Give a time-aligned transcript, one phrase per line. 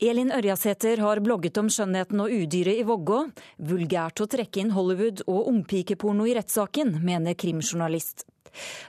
[0.00, 3.18] Elin Ørjasæter har blogget om skjønnheten og udyret i Vågå.
[3.68, 8.24] Vulgært å trekke inn Hollywood og ungpikeporno i rettssaken, mener krimjournalist.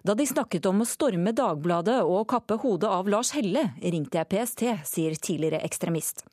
[0.07, 4.31] Da de snakket om å storme Dagbladet og kappe hodet av Lars Helle, ringte jeg
[4.31, 6.23] PST, sier tidligere ekstremist.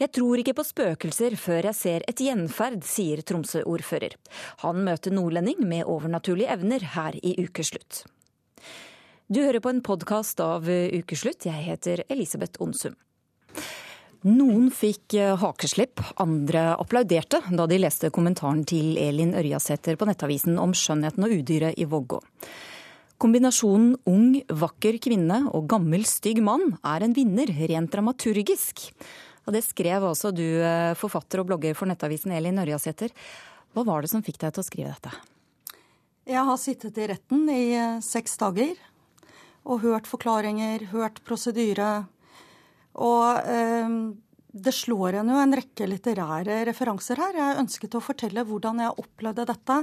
[0.00, 4.16] Jeg tror ikke på spøkelser før jeg ser et gjenferd, sier Tromsø-ordfører.
[4.64, 8.06] Han møter nordlending med overnaturlige evner her i Ukeslutt.
[9.28, 11.44] Du hører på en podkast av Ukeslutt.
[11.44, 12.96] Jeg heter Elisabeth Onsum.
[14.22, 20.60] Noen fikk eh, hakeslipp, andre applauderte da de leste kommentaren til Elin Ørjasæter på Nettavisen
[20.62, 22.20] om skjønnheten og udyret i Vågå.
[23.22, 28.86] Kombinasjonen ung, vakker kvinne og gammel, stygg mann er en vinner rent dramaturgisk.
[29.46, 33.10] Og det skrev altså du, eh, forfatter og blogger for Nettavisen Elin Ørjasæter.
[33.74, 35.10] Hva var det som fikk deg til å skrive dette?
[36.30, 38.76] Jeg har sittet i retten i eh, seks dager
[39.66, 42.06] og hørt forklaringer, hørt prosedyre,
[43.00, 43.94] og eh,
[44.52, 47.38] det slår en jo en rekke litterære referanser her.
[47.38, 49.78] Jeg ønsket å fortelle hvordan jeg opplevde dette,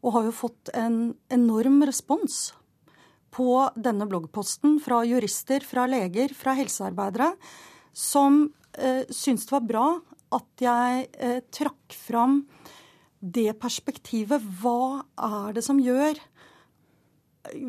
[0.00, 2.48] og har jo fått en enorm respons
[3.30, 7.30] på denne bloggposten fra jurister, fra leger, fra helsearbeidere,
[7.94, 8.42] som
[8.74, 9.86] eh, syntes det var bra
[10.34, 12.42] at jeg eh, trakk fram
[13.20, 14.42] det perspektivet.
[14.62, 16.18] Hva er det som gjør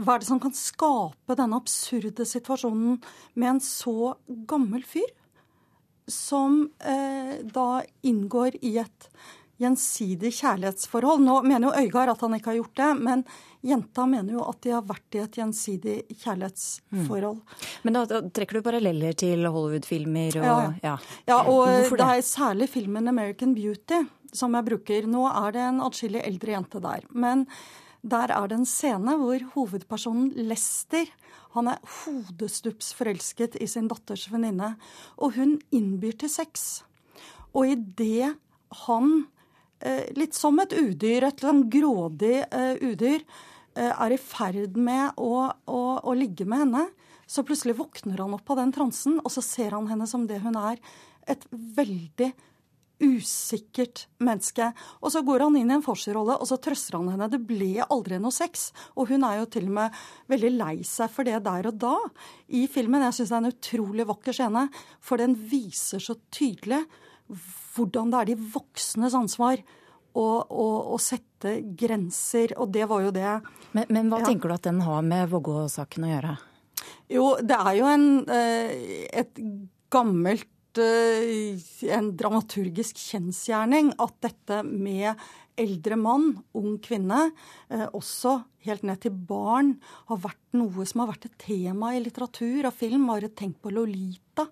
[0.03, 3.00] hva er det som kan skape denne absurde situasjonen
[3.39, 5.08] med en så gammel fyr?
[6.11, 9.08] Som eh, da inngår i et
[9.61, 11.22] gjensidig kjærlighetsforhold.
[11.23, 13.23] Nå mener jo Øygard at han ikke har gjort det, men
[13.66, 17.38] jenta mener jo at de har vært i et gjensidig kjærlighetsforhold.
[17.44, 17.67] Mm.
[17.86, 20.95] Men da, da, trekker du paralleller til Hollywood-filmer og ja, ja.
[21.30, 22.02] ja, og det?
[22.02, 24.02] det er særlig filmen 'American Beauty'
[24.33, 25.08] som jeg bruker.
[25.11, 27.05] Nå er det en atskillig eldre jente der.
[27.14, 27.45] Men
[28.02, 31.10] der er det en scene hvor hovedpersonen Lester
[31.56, 34.76] han er hodestups forelsket i sin datters venninne.
[35.20, 36.84] Og hun innbyr til sex.
[37.52, 38.38] Og idet
[38.86, 39.28] han,
[39.82, 43.26] eh, litt som et udyr, et sånn grådig uh, udyr,
[43.76, 46.86] uh, er i ferd med å, å, å ligge med henne,
[47.28, 50.40] så plutselig våkner han opp av den transen, og så ser han henne som det
[50.44, 50.80] hun er.
[51.28, 52.32] Et veldig
[53.02, 54.70] usikkert menneske.
[55.02, 57.30] Og så går han inn i en forskerrolle, og så trøster han henne.
[57.32, 58.70] Det ble aldri noe sex.
[58.95, 60.00] Og hun er jo til og med
[60.32, 61.95] veldig lei seg for det der og da
[62.54, 63.04] i filmen.
[63.08, 64.67] Jeg syns det er en utrolig vakker scene,
[65.02, 66.84] for den viser så tydelig
[67.76, 69.64] hvordan det er de voksnes ansvar.
[70.11, 73.36] Å, sette grenser, og det var jo det.
[73.72, 74.28] Men, men hva ja.
[74.28, 76.34] tenker du at den har med Vågå-saken å gjøre?
[77.11, 79.40] Jo, det er jo en, eh, et
[79.92, 85.20] gammelt en dramaturgisk kjensgjerning at dette med
[85.59, 87.32] eldre mann, ung kvinne,
[87.70, 89.76] eh, også helt ned til barn,
[90.08, 93.08] har vært noe som har vært et tema i litteratur og film.
[93.08, 94.48] Bare tenk på Lolita.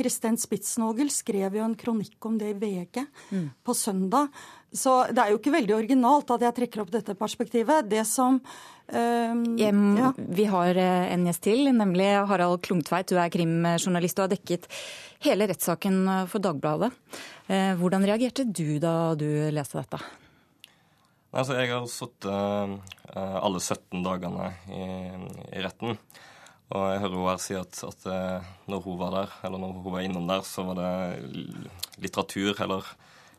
[0.00, 3.46] Kristin Spitsnogel skrev jo en kronikk om det i VG mm.
[3.64, 4.32] på søndag.
[4.72, 7.88] Så det er jo ikke veldig originalt at jeg trekker opp dette perspektivet.
[7.90, 10.12] Det som um, ja.
[10.16, 13.10] Vi har eh, en gjest til, nemlig Harald Klungtveit.
[13.10, 14.70] Du er krimjournalist og har dekket
[15.26, 16.92] hele rettssaken eh, for Dagbladet.
[17.50, 20.00] Eh, hvordan reagerte du da du leste dette?
[21.30, 22.80] Altså, jeg har sittet
[23.14, 24.86] alle 17 dagene i,
[25.50, 25.98] i, retten.
[26.70, 28.04] Og jeg hører henne si at, at
[28.70, 30.90] når hun var der, eller når hun var innom der, så var det
[31.98, 32.86] litteratur eller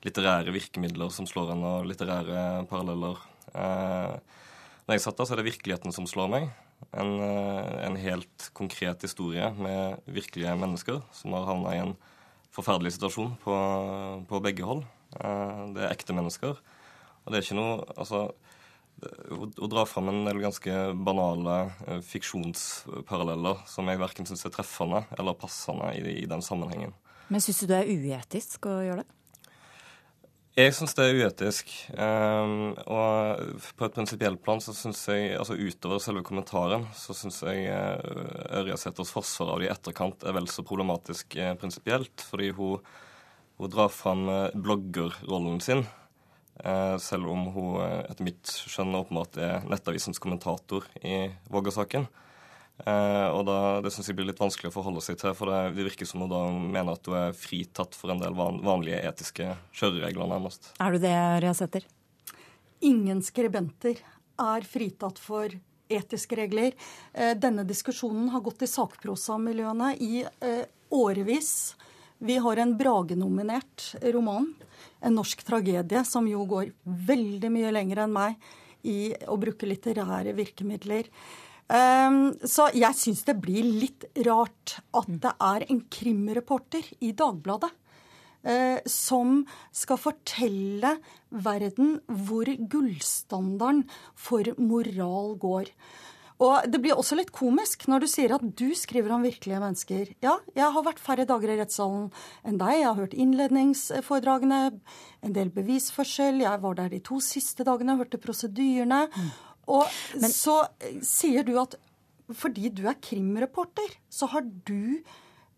[0.05, 3.21] litterære virkemidler som slår henne, og litterære paralleller.
[3.53, 4.15] Eh,
[4.87, 6.49] når jeg satt der, så er det virkeligheten som slår meg.
[6.97, 11.95] En, eh, en helt konkret historie med virkelige mennesker som har havna i en
[12.51, 13.55] forferdelig situasjon på,
[14.27, 14.83] på begge hold.
[15.19, 16.57] Eh, det er ekte mennesker.
[17.21, 18.31] Og det er ikke noe Altså
[19.01, 20.75] å, å dra fram en del ganske
[21.07, 21.57] banale
[21.87, 26.93] eh, fiksjonsparalleller som jeg verken syns er treffende eller passende i, i den sammenhengen.
[27.31, 29.09] Men syns du det er uetisk å gjøre det?
[30.51, 31.69] Jeg syns det er uetisk.
[31.95, 37.39] Um, og på et prinsipielt plan så syns jeg, altså utover selve kommentaren, så syns
[37.47, 42.25] jeg uh, Ørjasæters forsvar av det i etterkant er vel så problematisk uh, prinsipielt.
[42.27, 42.83] Fordi hun,
[43.61, 45.85] hun, drar fram uh, bloggerrollen sin.
[46.61, 52.05] Uh, selv om hun etter mitt skjønn åpenbart er Nettavisens kommentator i Vågå-saken.
[52.85, 55.73] Eh, og da, Det syns jeg blir litt vanskelig å forholde seg til, for det,
[55.77, 59.51] virker som hun da mener at hun er fritatt for en del van, vanlige etiske
[59.77, 60.71] kjøreregler, nærmest.
[60.81, 61.85] Er du det, Riasæter?
[62.87, 64.01] Ingen skribenter
[64.41, 65.53] er fritatt for
[65.91, 66.73] etiske regler.
[67.13, 71.75] Eh, denne diskusjonen har gått i sakprosamiljøene i eh, årevis.
[72.21, 74.51] Vi har en Brage-nominert roman,
[75.01, 78.51] en norsk tragedie, som jo går veldig mye lenger enn meg
[78.87, 81.09] i å bruke litterære virkemidler.
[81.71, 87.69] Um, så jeg syns det blir litt rart at det er en krimreporter i Dagbladet
[87.71, 90.97] uh, som skal fortelle
[91.31, 91.95] verden
[92.27, 93.85] hvor gullstandarden
[94.19, 95.71] for moral går.
[96.41, 100.13] Og det blir også litt komisk når du sier at du skriver om virkelige mennesker.
[100.25, 102.09] Ja, jeg har vært færre dager i rettssalen
[102.47, 102.79] enn deg.
[102.79, 104.61] Jeg har hørt innledningsforedragene,
[105.21, 106.41] en del bevisførsel.
[106.41, 109.05] Jeg var der de to siste dagene hørte prosedyrene.
[109.13, 109.31] Mm.
[109.71, 109.85] Og
[110.17, 111.77] Men, så eh, sier du at
[112.31, 115.01] fordi du er krimreporter, så har du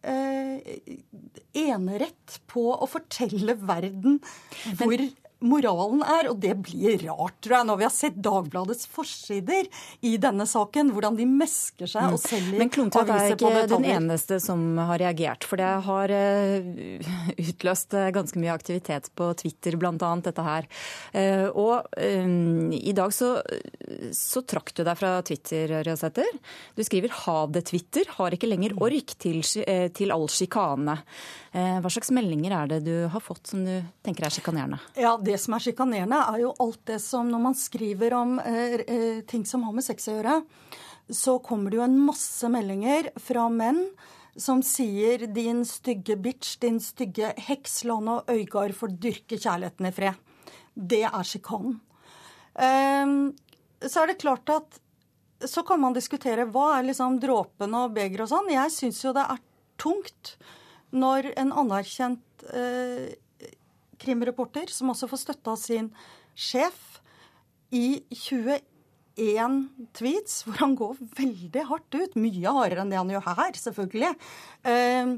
[0.04, 0.74] eh,
[1.64, 4.20] enerett på å fortelle verden
[4.80, 4.98] hvor
[5.44, 6.30] moralen er.
[6.32, 9.68] Og det blir rart, tror jeg, når vi har sett Dagbladets forsider
[10.06, 10.94] i denne saken.
[10.96, 12.24] Hvordan de mesker seg og mm.
[12.24, 15.48] selger Men Klungtvedt er ikke den eneste som har reagert.
[15.50, 17.12] For det har eh,
[17.50, 19.94] utløst eh, ganske mye aktivitet på Twitter, bl.a.
[20.24, 20.70] dette her.
[21.54, 22.00] Og og
[22.74, 23.36] i dag så,
[24.16, 26.30] så trakk du deg fra Twitter, Røsæter.
[26.76, 28.10] Du skriver 'ha det, Twitter'.
[28.18, 30.98] Har ikke lenger ork til, til all sjikane.
[31.54, 33.74] Hva slags meldinger er det du har fått som du
[34.06, 34.80] tenker er sjikanerende?
[34.98, 38.38] Ja, det det som er sjikanerende, er jo alt det som Når man skriver om
[38.40, 40.42] eh, eh, ting som har med sex å gjøre,
[41.10, 43.84] så kommer det jo en masse meldinger fra menn
[44.40, 49.92] som sier 'din stygge bitch', 'din stygge heks', la nå Øygard få dyrke kjærligheten i
[49.94, 50.16] fred.
[50.74, 51.82] Det er sjikanen.
[52.54, 53.34] Um,
[53.82, 54.80] så er det klart at
[55.46, 58.54] så kan man diskutere hva er liksom dråpen og begeret og sånn.
[58.54, 59.42] Jeg syns jo det er
[59.82, 60.36] tungt
[60.94, 63.14] når en anerkjent eh,
[64.04, 65.90] krimreporter, som også får støtte av sin
[66.36, 67.00] sjef,
[67.74, 68.60] i 21
[69.98, 74.12] tweets, hvor han går veldig hardt ut, mye hardere enn det han gjør her, selvfølgelig,
[74.70, 75.16] eh,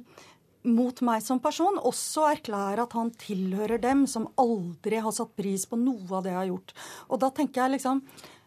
[0.66, 5.68] mot meg som person, også erklærer at han tilhører dem som aldri har satt pris
[5.70, 6.74] på noe av det jeg har gjort.
[7.10, 8.02] Og da tenker jeg liksom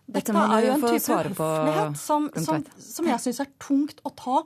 [0.09, 4.39] dette er jo en type høflighet som, som, som jeg syns er tungt å ta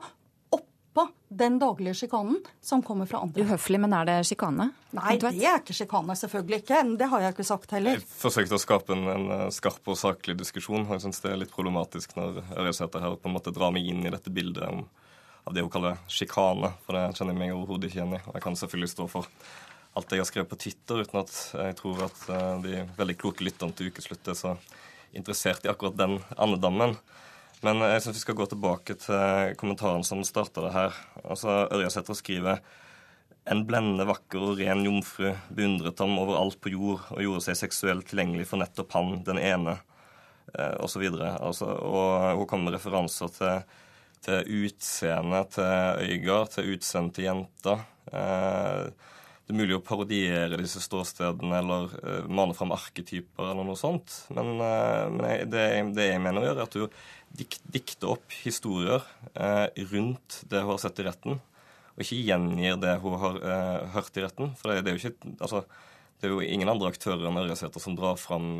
[0.93, 3.43] på den daglige sjikanen som kommer fra andre.
[3.43, 4.69] Uhøflig, men er det sjikane?
[4.93, 6.15] Nei, det er ikke sjikane.
[6.19, 6.81] Selvfølgelig ikke.
[6.99, 7.97] Det har jeg ikke sagt heller.
[7.97, 10.85] Jeg forsøkte å skape en, en eh, skarp og saklig diskusjon.
[10.85, 13.89] og Jeg syns det er litt problematisk når Ørjesæter her på en måte drar meg
[13.89, 14.85] inn i dette bildet om,
[15.43, 16.73] av det hun kaller sjikane.
[16.85, 18.23] For det kjenner jeg meg overhodet ikke igjen i.
[18.27, 19.31] Og jeg kan selvfølgelig stå for
[19.93, 23.45] alt jeg har skrevet på Twitter, uten at jeg tror at eh, de veldig kloke
[23.45, 24.55] lytterne til Ukeslutt er så
[25.13, 26.95] interessert i akkurat den andedammen.
[27.63, 30.97] Men jeg syns vi skal gå tilbake til kommentaren som starta det her.
[31.23, 32.59] Altså, Ørjasæter skriver
[33.51, 38.07] en blendende vakker og ren jomfru beundret ham overalt på jord og gjorde seg seksuelt
[38.09, 39.77] tilgjengelig for nettopp han, den ene,
[40.53, 41.07] eh, osv.
[41.23, 43.79] Altså, og hun kommer med referanser til,
[44.27, 47.79] til utseendet til Øygard, til utseendet til jenta.
[48.11, 49.12] Eh,
[49.53, 54.15] det er mulig å parodiere disse ståstedene eller uh, mane fram arketyper eller noe sånt.
[54.33, 58.15] Men, uh, men jeg, det, det, jeg mener å gjøre, er at du dik, dikter
[58.15, 59.03] opp historier
[59.37, 61.37] uh, rundt det hun har sett i retten,
[61.93, 63.37] og ikke gjengir det hun har
[63.93, 64.55] hørt i retten.
[64.57, 65.61] For det, det, er jo ikke altså,
[66.17, 68.55] det er jo ingen andre aktører enn Ørjasæter som drar fram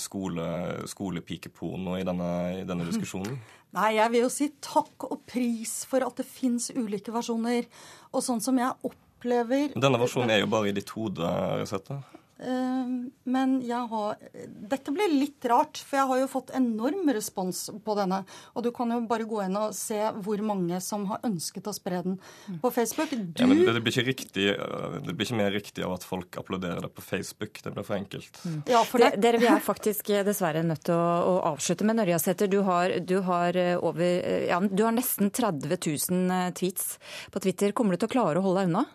[0.00, 0.46] skole,
[0.88, 2.30] skolepikeporno i denne,
[2.62, 3.36] i denne diskusjonen.
[3.76, 7.68] Nei, jeg vil jo si takk og pris for at det fins ulike versjoner.
[8.16, 11.98] Og sånn som jeg opplever opplever Denne versjonen er jo bare i ditt hode, Resette.
[12.38, 17.64] Uh, men jeg har Dette blir litt rart, for jeg har jo fått enorm respons
[17.82, 18.20] på denne.
[18.54, 21.74] Og du kan jo bare gå inn og se hvor mange som har ønsket å
[21.74, 22.18] spre den
[22.62, 23.10] på Facebook.
[23.10, 23.42] Du...
[23.42, 26.86] Ja, men det blir, ikke riktig, det blir ikke mer riktig av at folk applauderer
[26.86, 27.58] det på Facebook.
[27.64, 28.30] Det blir for enkelt.
[28.44, 28.60] Mm.
[28.70, 29.10] Ja, for det...
[29.18, 31.88] Dere, vi er faktisk dessverre nødt til å, å avslutte.
[31.88, 32.60] Men Ørjasæter, du,
[33.02, 34.06] du, har eh, over
[34.46, 36.94] ja, du har nesten 30 000 eh, tweets
[37.34, 37.74] på Twitter.
[37.74, 38.86] Kommer du til å klare å holde deg unna?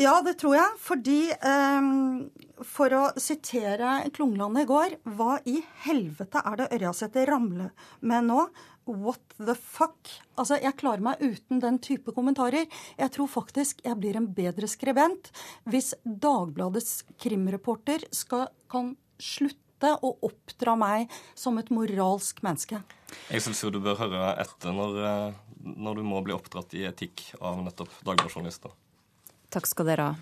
[0.00, 0.76] Ja, det tror jeg.
[0.80, 2.30] Fordi, um,
[2.64, 8.46] for å sitere Klungland i går, hva i helvete er det Ørjasæter ramler med nå?
[8.88, 10.08] What the fuck?
[10.40, 12.64] Altså, Jeg klarer meg uten den type kommentarer.
[12.98, 15.28] Jeg tror faktisk jeg blir en bedre skribent
[15.68, 22.80] hvis Dagbladets krimreporter skal, kan slutte å oppdra meg som et moralsk menneske.
[23.28, 26.86] Jeg syns jo du bør høre etter når, eh, når du må bli oppdratt i
[26.88, 28.72] etikk av nettopp Dagbladet-journalister.
[29.52, 30.20] Takk skal dere ha.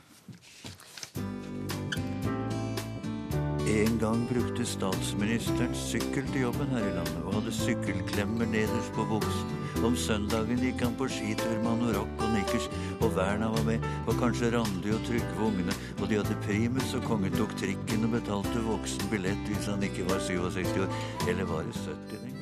[3.71, 9.05] En gang brukte statsministeren sykkel til jobben her i landet, og hadde sykkelklemmer nederst på
[9.13, 9.53] buksen.
[9.87, 12.67] Om søndagen gikk han på skitur med anorakk og nikkers,
[12.99, 17.07] og Verna var med, og kanskje Randi og Trygve ungene, og de hadde primus, og
[17.07, 21.63] kongen tok trikken og betalte voksen billett hvis han ikke var 67 år, eller var
[21.71, 22.40] det 70 den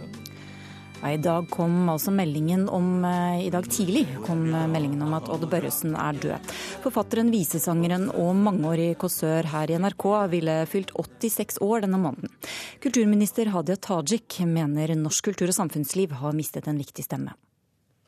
[1.06, 5.44] I dag kom altså meldingen om eh, I dag tidlig kom meldingen om at Odd
[5.50, 6.48] Børresen er død.
[6.82, 12.34] Forfatteren, visesangeren og mangeårig kåsør her i NRK ville fylt 86 år denne måneden.
[12.82, 17.36] Kulturminister Hadia Tajik mener norsk kultur og samfunnsliv har mistet en viktig stemme.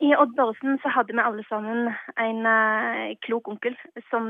[0.02, 3.78] I Odd Børresen så hadde vi alle sammen en uh, klok onkel
[4.10, 4.26] som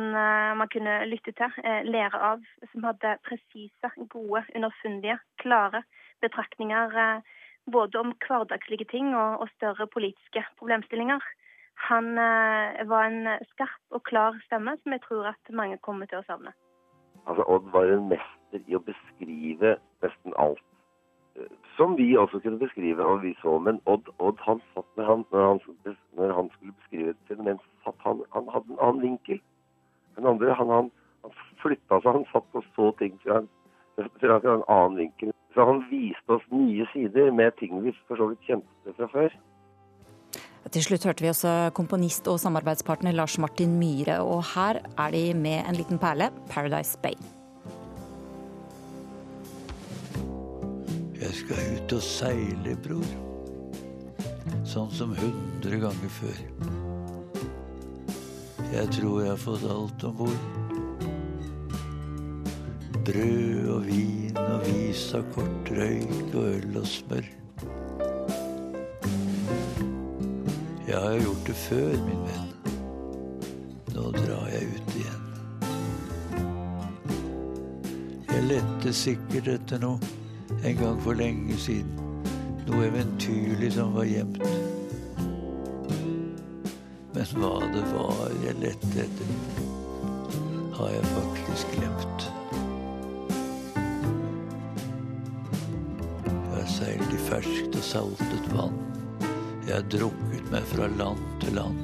[0.60, 2.44] man kunne lytte til, lære av.
[2.74, 5.86] Som hadde presise, gode, underfundige, klare
[6.20, 7.22] betraktninger
[7.72, 11.22] både om hverdagslige ting og, og større politiske problemstillinger.
[11.90, 12.12] Han
[12.90, 16.52] var en skarp og klar stemme som jeg tror at mange kommer til å savne.
[17.24, 20.60] Altså, Odd var en mester i å beskrive nesten alt
[21.76, 23.58] som vi også kunne beskrive, og vi så.
[23.58, 27.60] Men Odd, Odd han satt med han, når, han, når han skulle beskrive et fenomen,
[27.84, 29.40] satt han, han hadde en annen vinkel.
[30.16, 30.90] Den andre, han, han,
[31.24, 33.40] han flytta seg, han satt og så ting fra,
[33.96, 35.32] fra en annen vinkel.
[35.54, 39.34] Så han viste oss nye sider med ting vi for så vidt kjente fra før.
[40.70, 45.22] Til slutt hørte vi også komponist og samarbeidspartner Lars Martin Myhre, og her er de
[45.34, 47.18] med en liten perle, 'Paradise Bay'.
[51.20, 53.10] Jeg skal ut og seile, bror.
[54.64, 56.38] Sånn som hundre ganger før.
[58.72, 60.69] Jeg tror jeg har fått alt om bord.
[63.04, 67.28] Brød og vin og vis av kort røyk og øl og smør.
[70.88, 72.50] Jeg har gjort det før, min venn.
[73.94, 75.24] Nå drar jeg ut igjen.
[78.28, 79.98] Jeg lette sikkert etter noe
[80.60, 81.96] en gang for lenge siden.
[82.68, 84.44] Noe eventyrlig som var gjemt.
[87.14, 89.32] Men hva det var jeg lette etter,
[90.76, 92.30] har jeg faktisk glemt.
[96.80, 98.76] Seilt i ferskt og saltet vann.
[99.66, 101.80] Jeg har drukket meg fra land til land.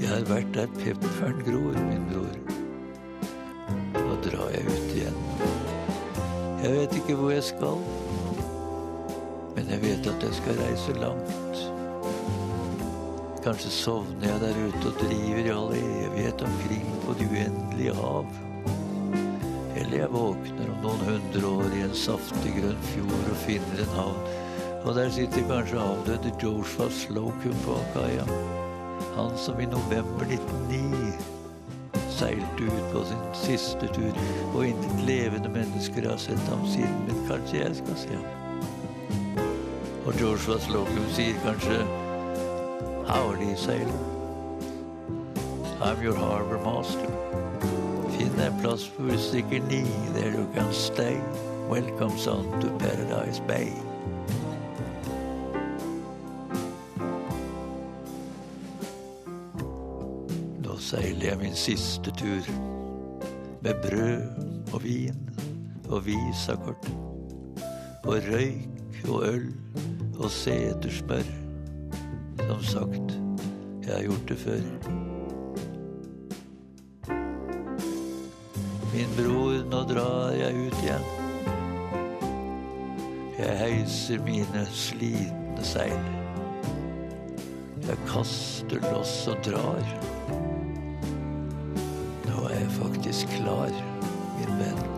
[0.00, 2.38] Jeg har vært der pepperen gror, min bror.
[3.98, 5.20] Nå drar jeg ut igjen.
[6.62, 7.84] Jeg vet ikke hvor jeg skal,
[9.58, 11.62] men jeg vet at jeg skal reise langt.
[13.44, 18.32] Kanskje sovner jeg der ute og driver i all evighet omkring på det uendelige hav.
[19.84, 23.94] Eller jeg våkner om noen hundre år i en saftig grønn fjord og finner en
[23.98, 24.26] havn.
[24.84, 28.24] Og der sitter kanskje avdøde Joshua Slocum på kaia.
[29.14, 31.12] Han som i november 1909
[32.14, 34.18] seilte ut på sin siste tur,
[34.54, 39.38] og intet levende mennesker har sett ham siden, men kanskje jeg skal se ham.
[40.06, 41.82] Og Joshua Slocum sier kanskje
[43.08, 44.00] Howdy, sailor.
[45.80, 47.73] I'm your harbor master.
[48.34, 51.16] Finn en plass for du ni, der du kan stay.
[51.70, 53.70] Welcome son to Paradise Bay.
[60.64, 62.42] Da seiler jeg min siste tur.
[63.62, 65.30] Med brød og vin
[65.88, 66.90] og visakort.
[68.04, 69.52] Og røyk og øl
[70.18, 71.30] og setersmør.
[72.48, 73.18] Som sagt,
[73.86, 75.23] jeg har gjort det før.
[78.94, 81.06] Min bror, nå drar jeg ut igjen.
[83.34, 86.06] Jeg heiser mine slitne seil.
[87.84, 89.82] Jeg kaster loss og drar
[92.24, 93.74] Nå er jeg faktisk klar,
[94.38, 94.93] min venn.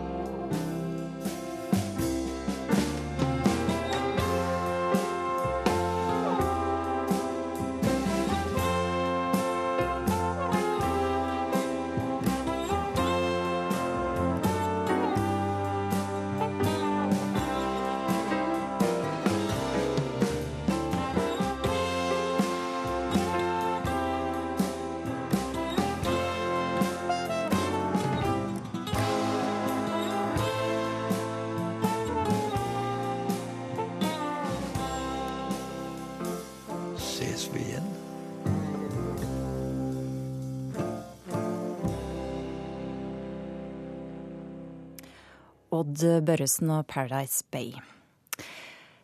[45.97, 47.71] Odd Børresen og Paradise Bay.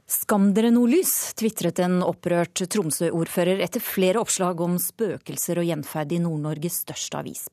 [0.05, 6.19] Skam dere nordlys, tvitret en opprørt Tromsø-ordfører etter flere oppslag om spøkelser og gjenferd i
[6.21, 7.47] Nord-Norges største avis.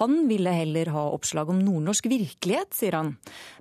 [0.00, 3.14] Han ville heller ha oppslag om nordnorsk virkelighet, sier han.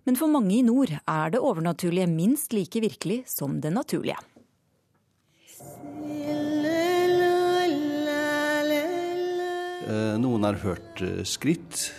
[0.10, 4.18] Men for mange i nord er det overnaturlige minst like virkelig som det naturlige.
[9.86, 11.92] Eh, noen har hørt eh, skritt.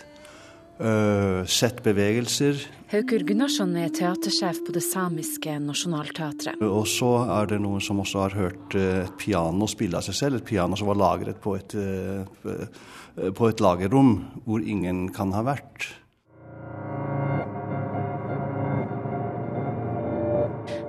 [0.83, 2.57] Uh, sett bevegelser.
[2.93, 6.59] Haukur Gunnarsson er teatersjef på det samiske nasjonalteatret.
[6.61, 7.07] Og så
[7.39, 10.37] er det noen som også har hørt uh, et piano spille av seg selv.
[10.37, 14.11] Et piano som var lagret på et, uh, på et lagerrom
[14.45, 15.87] hvor ingen kan ha vært.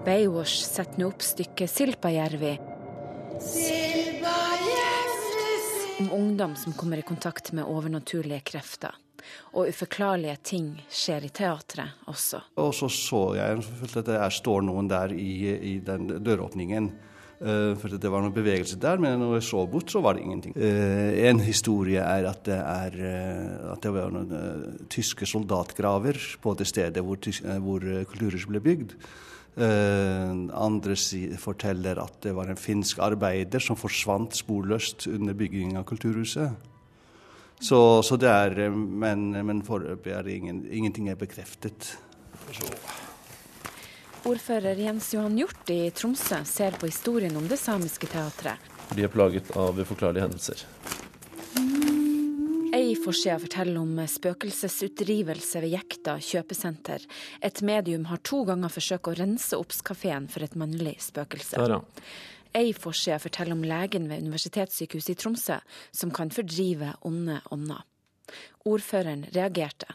[0.04, 2.52] Baywash setter nå opp stykket Silpajärvi.
[6.04, 8.92] Om ungdom som kommer i kontakt med overnaturlige krefter.
[9.54, 12.42] Og uforklarlige ting skjer i teatret også.
[12.60, 15.32] Og så så jeg at det står noen der i,
[15.74, 16.92] i den døråpningen.
[17.44, 20.22] Uh, for det var noen bevegelse der, men når jeg så bort, så var det
[20.22, 20.54] ingenting.
[20.56, 26.54] Uh, en historie er at det, er, uh, at det var noen tyske soldatgraver på
[26.56, 27.18] det stedet hvor,
[27.66, 28.96] hvor Kulturhuset ble bygd.
[29.54, 30.96] Andre
[31.38, 36.73] forteller at det var en finsk arbeider som forsvant sporløst under byggingen av kulturhuset.
[37.60, 41.94] Så, så det er eh, Men, men foreløpig er det ingen, ingenting er bekreftet.
[42.52, 42.70] Så.
[44.24, 48.72] Ordfører Jens Johan Hjort i Tromsø ser på historien om det samiske teatret.
[48.96, 50.64] De er plaget av uforklarlige hendelser.
[52.74, 57.04] Ei forside forteller om spøkelsesutdrivelse ved Jekta kjøpesenter.
[57.44, 61.60] Et medium har to ganger forsøkt å rense Obs-kafeen for et mannlig spøkelse.
[61.60, 61.82] Der, ja.
[62.54, 65.58] Ei forside forteller om legen ved Universitetssykehuset i Tromsø
[65.90, 67.82] som kan fordrive onde ånder.
[68.64, 69.90] Ordføreren reagerte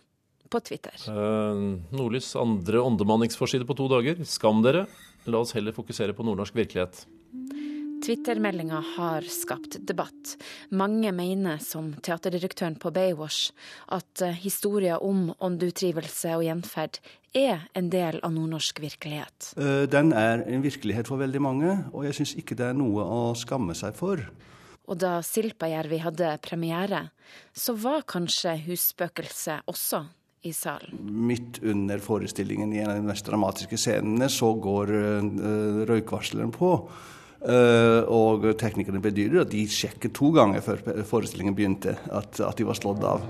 [0.49, 0.95] på Twitter.
[1.07, 4.19] Uh, Nordlys andre åndemanningsforside på to dager.
[4.27, 4.87] Skam dere.
[5.29, 7.05] La oss heller fokusere på nordnorsk virkelighet.
[8.05, 10.35] Twitter-meldinga har skapt debatt.
[10.69, 13.49] Mange mener, som teaterdirektøren på Baywatch,
[13.91, 16.99] at eh, historier om åndeutdrivelse og gjenferd
[17.37, 19.51] er en del av nordnorsk virkelighet.
[19.59, 23.03] Eh, den er en virkelighet for veldig mange, og jeg syns ikke det er noe
[23.03, 24.23] å skamme seg for.
[24.89, 27.03] Og da Silpajärvi hadde premiere,
[27.53, 30.05] så var kanskje husspøkelset også
[30.47, 30.97] i salen.
[31.29, 36.71] Midt under forestillingen i en av de mest dramatiske scenene så går uh, røykvarsleren på.
[37.39, 42.67] Uh, og teknikerne bedyrer at de sjekket to ganger før forestillingen begynte at, at de
[42.67, 43.23] var slått av.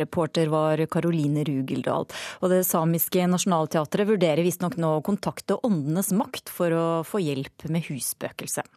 [0.00, 2.06] Reporter var Karoline Rugeldal.
[2.40, 7.68] Og det samiske nasjonalteatret vurderer visstnok nå å kontakte Åndenes makt for å få hjelp
[7.68, 8.70] med husspøkelset.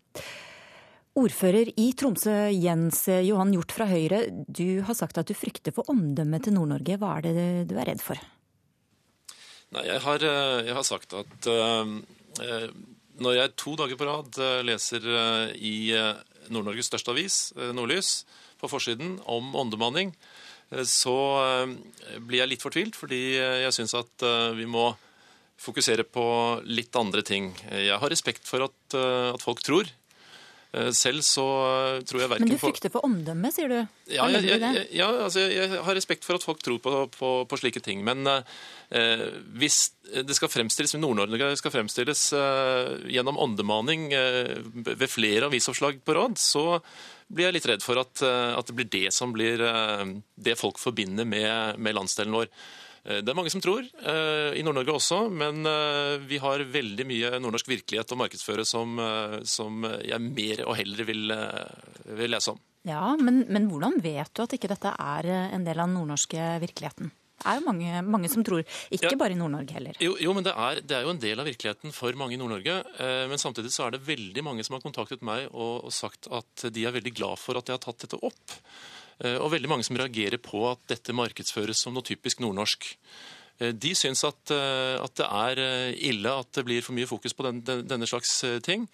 [1.14, 4.24] Ordfører i Tromsø, Jens Johan Hjort fra Høyre.
[4.50, 6.98] Du har sagt at du frykter for omdømmet til Nord-Norge.
[6.98, 8.18] Hva er det du er redd for?
[9.78, 11.86] Nei, jeg har, eh, jeg har sagt at uh,
[13.22, 15.06] når jeg to dager på rad leser
[15.54, 15.94] i
[16.50, 17.38] Nord-Norges største avis,
[17.78, 18.24] Nordlys,
[18.58, 20.16] på forsiden om åndemanning,
[20.90, 21.14] så
[22.26, 24.26] blir jeg litt fortvilt, fordi jeg syns at
[24.58, 24.88] vi må
[25.62, 26.26] fokusere på
[26.66, 27.52] litt andre ting.
[27.70, 29.92] Jeg har respekt for at, at folk tror.
[30.74, 33.80] Eh, selv så eh, tror jeg verken Men du frykter for omdømmet, sier du?
[34.10, 37.60] Ja, jeg, jeg, ja altså, jeg, har respekt for at folk tror på, på, på
[37.62, 38.02] slike ting.
[38.08, 39.92] Men eh, hvis
[40.26, 46.42] det skal fremstilles, Nord-Norge skal fremstilles eh, gjennom åndemaning eh, ved flere avisoppslag på rad,
[46.42, 46.82] så
[47.30, 50.82] blir jeg litt redd for at, eh, at det blir det som blir det folk
[50.82, 52.50] forbinder med, med landsdelen vår.
[53.04, 57.08] Eh, det er mange som tror, eh, i Nord-Norge også, men eh, vi har veldig
[57.08, 59.00] mye nordnorsk virkelighet å markedsføre som,
[59.48, 61.34] som jeg mer og heller vil,
[62.20, 62.62] vil lese om.
[62.88, 66.48] Ja, men, men, hvordan vet du at ikke dette er en del av den nordnorske
[66.64, 67.12] virkeligheten?
[67.44, 68.62] Det er jo mange, mange som tror,
[68.94, 69.20] ikke ja.
[69.20, 69.98] bare i Nord-Norge heller.
[70.04, 72.40] Jo, jo men det er, det er, jo en del av virkeligheten for mange i
[72.40, 72.78] Nord-Norge.
[73.28, 76.68] Men samtidig så er det veldig mange som har kontaktet meg og, og sagt at
[76.72, 78.56] de er veldig glad for at jeg har tatt dette opp.
[79.24, 82.90] Eh, og veldig mange som reagerer på at dette markedsføres som noe typisk nordnorsk.
[83.62, 85.62] Eh, de syns at, eh, at, det er
[86.12, 88.90] ille at det blir for mye fokus på den, den, denne slags ting.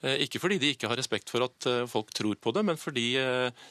[0.00, 3.20] Ikke fordi de ikke har respekt for at folk tror på det, men fordi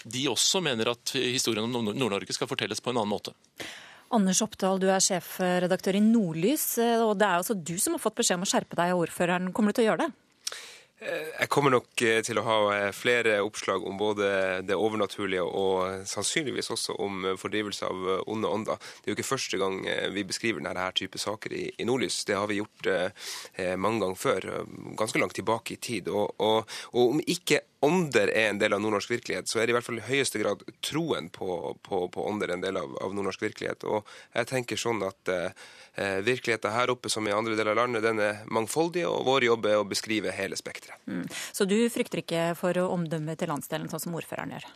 [0.05, 3.33] de også mener at historien om Nord-Norge skal fortelles på en annen måte.
[4.13, 6.67] Anders Oppdal, du er sjefredaktør i Nordlys,
[7.01, 9.49] og det er altså du som har fått beskjed om å skjerpe deg og ordføreren.
[9.57, 10.28] Kommer du til å gjøre det?
[10.99, 16.03] Jeg kommer nok eh, til å ha eh, flere oppslag om både det overnaturlige og
[16.09, 18.81] sannsynligvis også om eh, fordrivelse av onde ånder.
[18.99, 19.79] Det er jo ikke første gang
[20.11, 22.25] vi beskriver denne type saker i, Nordlys.
[22.27, 24.49] Det har vi gjort eh, mange ganger før,
[24.99, 26.11] ganske langt tilbake i tid.
[26.11, 29.73] Og, og, og om ikke ånder er en del av nordnorsk virkelighet, så er det
[29.73, 31.49] i hvert fall i høyeste grad troen på,
[32.19, 33.85] ånder en del av, av, nordnorsk virkelighet.
[33.87, 38.03] Og jeg tenker sånn at eh, virkeligheten her oppe som i andre deler av landet,
[38.03, 40.99] den er mangfoldig, og vår jobb er å beskrive hele spekteret.
[41.07, 41.25] Mm.
[41.29, 44.69] Så du frykter ikke for omdømmet til landsdelen, sånn som ordføreren gjør?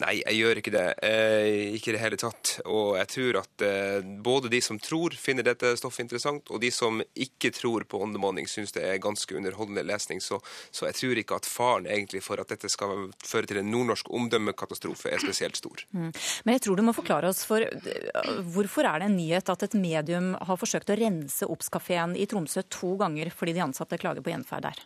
[0.00, 0.86] Nei, jeg gjør ikke det.
[1.04, 2.54] Eh, ikke i det hele tatt.
[2.64, 6.70] Og jeg tror at eh, både de som tror finner dette stoffet interessant, og de
[6.72, 10.22] som ikke tror på åndemåning, syns det er ganske underholdende lesning.
[10.24, 13.68] Så, så, jeg tror ikke at faren egentlig for at dette skal føre til en
[13.72, 15.84] nordnorsk omdømmekatastrofe, er spesielt stor.
[15.92, 16.08] Mm.
[16.46, 17.66] Men jeg tror du må forklare oss for
[18.54, 22.64] hvorfor er det en nyhet at et medium har forsøkt å rense Obs-kafeen i Tromsø
[22.72, 24.82] to ganger fordi de ansatte klager på gjenferd der?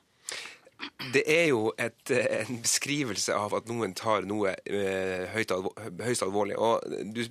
[1.13, 6.57] Det er jo et, en beskrivelse av at noen tar noe eh, høyst alvorlig.
[6.61, 6.85] Og
[7.17, 7.23] Du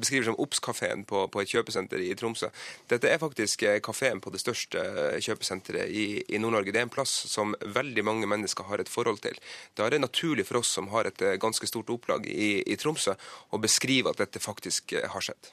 [0.00, 2.50] beskriver som Obs-kafeen på, på, et kjøpesenter i Tromsø.
[2.90, 4.82] Dette er faktisk eh, kafeen på det største
[5.24, 6.74] kjøpesenteret i, i Nord-Norge.
[6.74, 9.38] Det er en plass som veldig mange mennesker har et forhold til.
[9.78, 12.78] Da er det naturlig for oss som har et eh, ganske stort opplag i, i
[12.80, 13.14] Tromsø,
[13.54, 15.52] å beskrive at dette faktisk eh, har skjedd.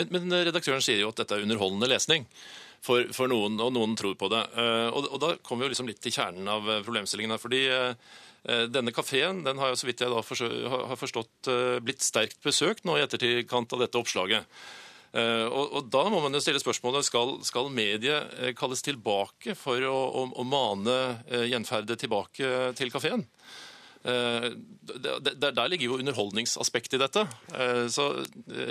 [0.00, 2.28] Men, men redaktøren sier jo at dette er underholdende lesning
[2.84, 4.40] for, for, noen, og noen tror på det.
[4.56, 7.34] Uh, og, og, Da kommer vi liksom litt til kjernen av eh, problemstillingen.
[7.36, 11.50] her, fordi uh, denne kafeen den har jo, så vidt jeg da har forstått,
[11.84, 14.48] blitt sterkt besøkt nå i etterkant av dette oppslaget.
[15.12, 19.92] Og, og, Da må man jo stille spørsmålet skal, skal mediet kalles tilbake for å,
[19.92, 20.96] å, å mane
[21.50, 23.26] gjenferdet tilbake til kafeen.
[24.00, 27.26] Der, der, ligger jo underholdningsaspektet i dette.
[27.92, 28.08] Så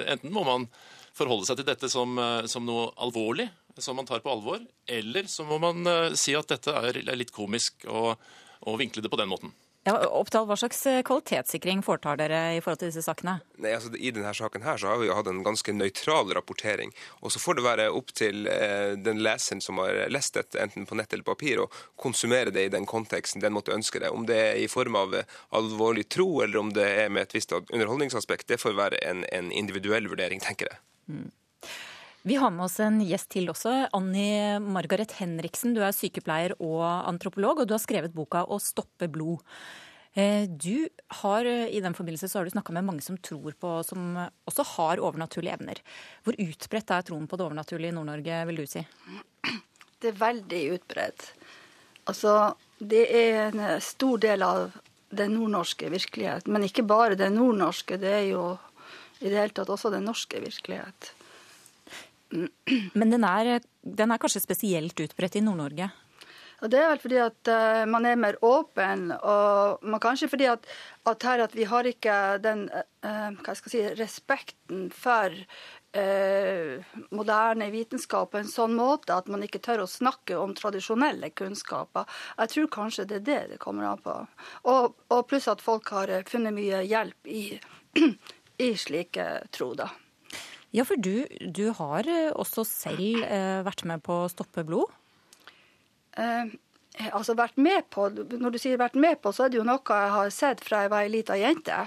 [0.08, 0.66] enten må man
[1.14, 2.18] forholde seg til dette som,
[2.50, 6.52] som noe alvorlig, som man tar på alvor, eller så må man uh, si at
[6.52, 8.16] dette er, litt komisk og,
[8.68, 9.56] og vinkle det på den måten.
[9.88, 13.38] Ja, Oppdal, Hva slags eh, kvalitetssikring foretar dere i forhold til disse sakene?
[13.64, 16.92] Nei, altså I denne saken her så har vi jo hatt en ganske nøytral rapportering.
[17.24, 20.86] Og Så får det være opp til eh, den leseren som har lest dette, enten
[20.90, 24.12] på nett eller papir, å konsumere det i den konteksten den måtte ønske det.
[24.12, 25.16] Om det er i form av
[25.56, 29.52] alvorlig tro, eller om det er med et visst underholdningsaspekt, det får være en, en
[29.52, 30.84] individuell vurdering, tenker jeg.
[31.08, 31.30] Mm.
[32.28, 33.74] Vi har med oss en gjest til også.
[33.96, 39.08] Anni Margaret Henriksen, du er sykepleier og antropolog, og du har skrevet boka 'Å stoppe
[39.08, 39.40] blod'.
[40.14, 40.90] Eh, du
[41.22, 44.18] har, I den forbindelse så har du snakka med mange som tror på, som
[44.50, 45.78] også har overnaturlige evner.
[46.26, 48.86] Hvor utbredt er troen på det overnaturlige i Nord-Norge, vil du si?
[50.02, 51.32] Det er veldig utbredt.
[52.06, 54.72] Altså, det er en stor del av
[55.10, 56.48] den nordnorske virkelighet.
[56.48, 58.58] Men ikke bare den nordnorske, det er jo
[59.20, 61.14] i det hele tatt også den norske virkelighet.
[62.30, 65.90] Men den er, den er kanskje spesielt utbredt i Nord-Norge?
[66.60, 70.50] Og Det er vel fordi at uh, man er mer åpen, og man kanskje fordi
[70.52, 70.66] at,
[71.08, 75.36] at her at vi har ikke den uh, hva skal jeg si, respekten for
[75.96, 81.32] uh, moderne vitenskap på en sånn måte at man ikke tør å snakke om tradisjonelle
[81.32, 82.10] kunnskaper.
[82.42, 84.18] Jeg tror kanskje det er det det kommer an på.
[84.68, 87.46] Og, og pluss at folk har funnet mye hjelp i,
[88.68, 89.88] i slike tro, da.
[90.76, 94.92] Ja, for du, du har eh, også selv eh, vært med på å stoppe blod?
[96.20, 96.52] Eh,
[97.10, 99.82] altså vært med på, Når du sier vært med på, så er det jo noe
[99.82, 101.80] jeg har sett fra jeg var ei lita jente.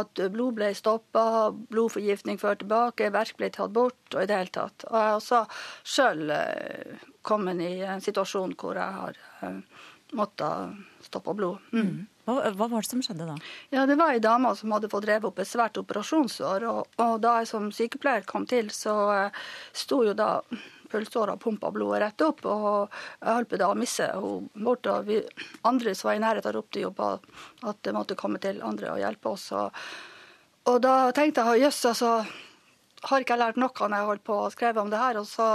[0.00, 4.54] At blod ble stoppa, blodforgiftning ført tilbake, verk ble tatt bort, og i det hele
[4.58, 4.84] tatt.
[4.90, 5.42] Og jeg har også
[5.96, 9.64] sjøl eh, kommet i en situasjon hvor jeg har
[10.16, 11.64] måttet stoppe blod.
[11.72, 12.04] Mm.
[12.26, 13.36] Hva, hva, var det som skjedde da?
[13.70, 16.66] Ja, Det var ei dame som hadde fått drevet opp et svært operasjonsår.
[16.66, 18.94] Og, og, da jeg som sykepleier kom til, så
[19.30, 20.40] uh, sto jo da
[20.90, 22.42] pølseåra pumpa blodet rett opp.
[22.50, 24.90] Og jeg holdt på å miste henne bort.
[24.90, 25.20] Og vi
[25.70, 29.02] andre som var i nærheten, ropte jo på at det måtte komme til andre og
[29.02, 29.46] hjelpe oss.
[29.54, 29.86] Og,
[30.66, 32.12] og da tenkte jeg jøss, altså
[33.06, 35.20] har ikke jeg lært noe når jeg holdt på å skrive om det her.
[35.20, 35.48] Og så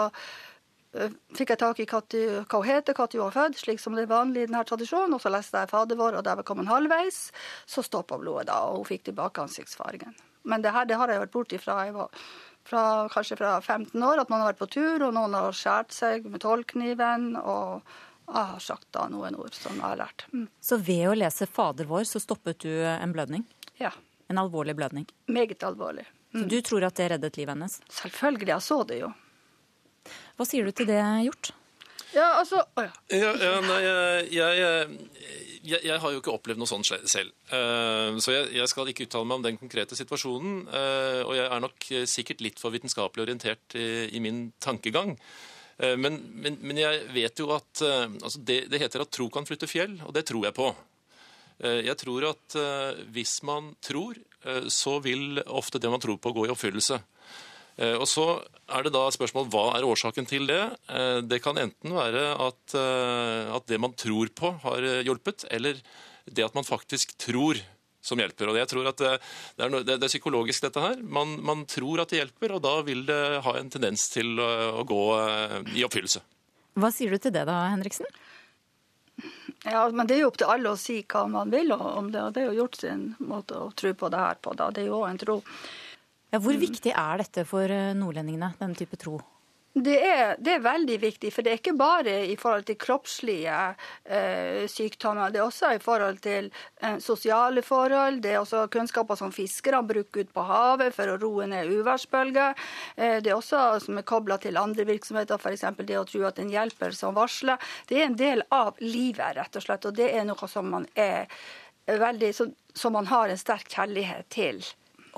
[1.37, 4.11] fikk jeg tak i hva hun heter, når hun var født, slik som det er
[4.11, 5.15] vanlig i denne tradisjonen.
[5.15, 7.29] Og så leste jeg fader vår, og der kom en halvveis,
[7.69, 10.15] så stoppa blodet da, og hun fikk tilbake ansiktsfargen.
[10.43, 12.09] Men det her det har jeg vært borti fra jeg var
[12.67, 15.95] fra, kanskje fra 15 år, at man har vært på tur, og noen har skåret
[15.95, 17.35] seg med tollkniven.
[17.41, 17.81] og
[18.31, 20.23] jeg har sagt da noen ord som jeg har lært.
[20.31, 20.45] Mm.
[20.63, 23.43] Så ved å lese Fader vår, så stoppet du en blødning?
[23.81, 23.91] Ja.
[24.31, 25.07] En alvorlig blødning?
[25.27, 26.05] Meget alvorlig.
[26.31, 26.43] Mm.
[26.43, 27.81] Så du tror at det reddet livet hennes?
[27.91, 29.09] Selvfølgelig, jeg så det jo.
[30.41, 31.51] Hva sier du til det, Hjort?
[32.15, 32.93] Ja, altså Å ja.
[33.13, 33.75] ja, ja nei,
[34.33, 34.95] jeg,
[35.61, 37.29] jeg, jeg, har jo ikke opplevd noe sånt selv.
[37.51, 40.63] Uh, så jeg, skal ikke uttale meg om den konkrete situasjonen.
[40.65, 43.85] Uh, og jeg er nok sikkert litt for vitenskapelig orientert i,
[44.17, 45.13] i min tankegang.
[45.81, 49.65] Men, men, men, jeg vet jo at altså det, det, heter at tro kan flytte
[49.65, 50.67] fjell, og det tror jeg på.
[51.57, 52.57] Jeg tror at
[53.15, 54.19] hvis man tror,
[54.69, 56.99] så vil ofte det man tror på, gå i oppfyllelse.
[57.81, 58.25] Eh, og Så
[58.71, 60.61] er det da spørsmål hva er årsaken til det.
[60.91, 65.81] Eh, det kan enten være at, eh, at det man tror på, har hjulpet, eller
[66.29, 67.59] det at man faktisk tror
[68.01, 68.49] som hjelper.
[68.49, 69.13] Og jeg tror at det,
[69.57, 71.01] det, er, det er, psykologisk, dette her.
[71.01, 74.49] Man, man, tror at det hjelper, og da vil det ha en tendens til å,
[74.81, 75.03] å gå
[75.77, 76.23] i oppfyllelse.
[76.81, 78.07] Hva sier du til det da, Henriksen?
[79.67, 82.23] Ja, men det er jo opp til alle å si hva man vil om det.
[82.23, 84.55] Og det er jo gjort sin måte å tro på det her på.
[84.57, 84.71] Da.
[84.73, 85.37] Det er jo òg en tro.
[86.31, 89.19] Ja, hvor viktig er dette for eh, nordlendingene, denne type tro?
[89.71, 93.59] Det er, det er, veldig viktig, for det er ikke bare i forhold til kroppslige
[94.03, 95.31] eh, sykdommer.
[95.31, 96.49] Det er også i forhold til
[96.83, 98.19] eh, sosiale forhold.
[98.19, 102.59] Det er også kunnskaper som fiskere bruker ut på havet for å roe ned uværsbølger.
[102.97, 105.63] Eh, det er også som er kobla til andre virksomheter, f.eks.
[105.87, 107.71] det å tro at en hjelper som varsler.
[107.87, 109.87] Det er en del av livet, rett og slett.
[109.87, 111.31] Og det er noe som man er
[111.87, 114.59] veldig, som man har en sterk kjærlighet til.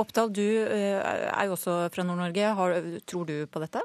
[0.02, 3.02] Oppdal, du eh, er jo også fra Nord-Norge.
[3.10, 3.84] Tror du på dette?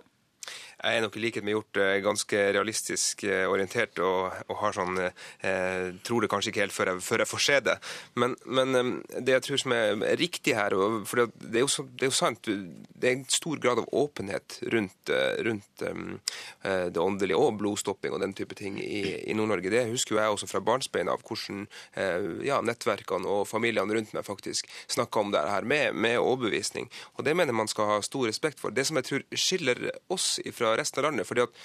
[0.78, 4.76] Jeg er nok i likhet med Hjort eh, ganske realistisk eh, orientert og, og har
[4.76, 7.74] sånn eh, Tror det kanskje ikke helt før jeg, før jeg får se det.
[8.14, 10.76] Men, men, eh, det jeg tror som er riktig her,
[11.08, 13.88] for det er, jo, så, det er jo sant Det er en stor grad av
[13.90, 15.12] åpenhet rundt,
[15.46, 16.18] rundt um,
[16.62, 19.70] det åndelige og blodstopping og den type ting i, i Nord-Norge.
[19.72, 21.64] Det husker jo jeg også fra barnsbein av, hvordan
[21.98, 26.88] eh, ja, nettverkene og familiene rundt meg faktisk snakka om det her med, med overbevisning.
[27.16, 28.74] Og det mener man skal ha stor respekt for.
[28.74, 31.26] Det som jeg tror skiller oss ifra resten av landet.
[31.28, 31.62] fordi at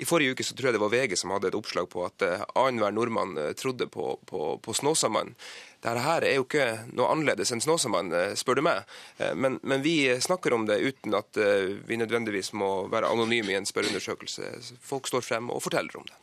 [0.00, 2.24] i forrige uke så tror jeg det var VG som hadde et oppslag på at
[2.24, 5.34] uh, annenhver nordmann uh, trodde på, på, på Snåsamannen.
[5.80, 8.88] Dette her er jo ikke noe annerledes enn Snåsamannen, uh, spør du meg.
[9.36, 13.68] Men, men, vi snakker om det uten at vi nødvendigvis må være anonyme i en
[13.68, 14.54] spørreundersøkelse.
[14.84, 16.16] Folk står frem og forteller om det.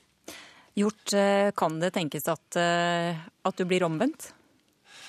[0.78, 1.14] Gjort,
[1.58, 4.30] kan det tenkes at, at du blir omvendt?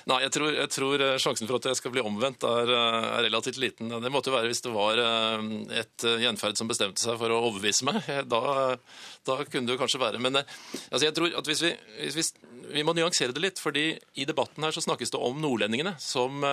[0.08, 3.08] Nei, jeg tror, jeg tror, eh, sjansen for at jeg skal bli omvendt, er, eh,
[3.18, 3.90] er, relativt liten.
[3.92, 5.42] Det måtte jo være hvis det var eh,
[5.82, 8.00] et gjenferd som bestemte seg for å overbevise meg.
[8.28, 8.76] Da,
[9.24, 10.20] da kunne det jo kanskje være.
[10.20, 12.24] Men altså, jeg tror at hvis vi, hvis vi,
[12.72, 13.60] vi, må nyansere det litt.
[13.60, 16.44] fordi i debatten her så snakkes det om nordlendingene som,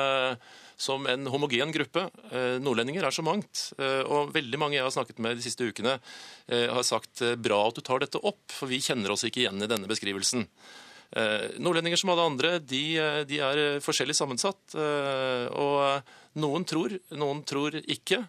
[0.77, 2.05] som en homogen gruppe.
[2.63, 3.67] Nordlendinger er så mangt.
[4.07, 5.97] Og veldig mange jeg har snakket med de siste ukene,
[6.47, 9.71] har sagt bra at du tar dette opp, for vi kjenner oss ikke igjen i
[9.71, 10.47] denne beskrivelsen.
[11.15, 14.75] Eh, nordlendinger som alle andre, de, eh, de er eh, forskjellig sammensatt.
[14.75, 18.25] Og noen tror, noen tror ikke.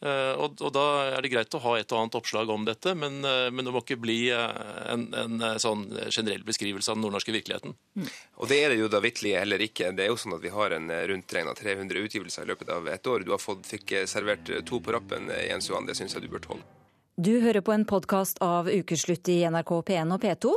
[0.00, 0.82] Og, og, Da
[1.18, 3.82] er det greit å ha et og annet oppslag om dette, men, men det må
[3.82, 7.76] ikke bli en, en, sånn generell beskrivelse av den nordnorske virkeligheten.
[8.00, 8.08] Mm.
[8.40, 9.92] Og Det er det jo da vitterlig heller ikke.
[9.92, 13.12] Det er jo sånn at Vi har en rundt 300 utgivelser i løpet av et
[13.12, 13.28] år.
[13.28, 15.90] Du har fått, fikk servert to på rappen, Jens Johan.
[15.90, 16.79] Det syns jeg du bør tåle.
[17.18, 20.52] Du hører på en podkast av Ukeslutt i NRK P1 og P2.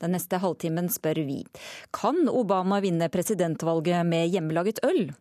[0.00, 1.42] Den neste halvtimen spør vi
[1.94, 5.12] kan Obama vinne presidentvalget med hjemmelaget øl?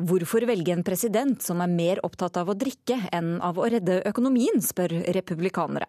[0.00, 4.02] Hvorfor velge en president som er mer opptatt av å drikke enn av å redde
[4.08, 5.88] økonomien, spør republikanere.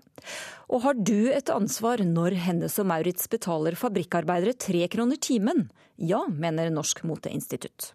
[0.71, 5.67] Og har du et ansvar når Hennes og Maurits betaler fabrikkarbeidere tre kroner timen?
[5.95, 7.93] Ja, mener Norsk Moteinstitutt.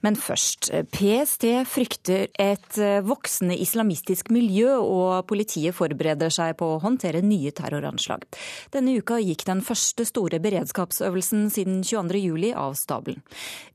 [0.00, 0.70] Men først.
[0.94, 7.52] PST frykter et eh, voksende islamistisk miljø, og politiet forbereder seg på å håndtere nye
[7.56, 8.24] terroranslag.
[8.72, 13.20] Denne uka gikk den første store beredskapsøvelsen siden 22.07 av stabelen.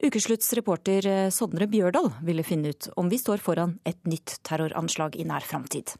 [0.01, 5.19] Ukeslutts reporter eh, Sondre Bjørdal ville finne ut om vi står foran et nytt terroranslag
[5.21, 5.93] i nær framtid.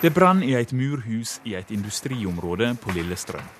[0.00, 3.59] Det brann i et murhus i et industriområde på Lillestrøm.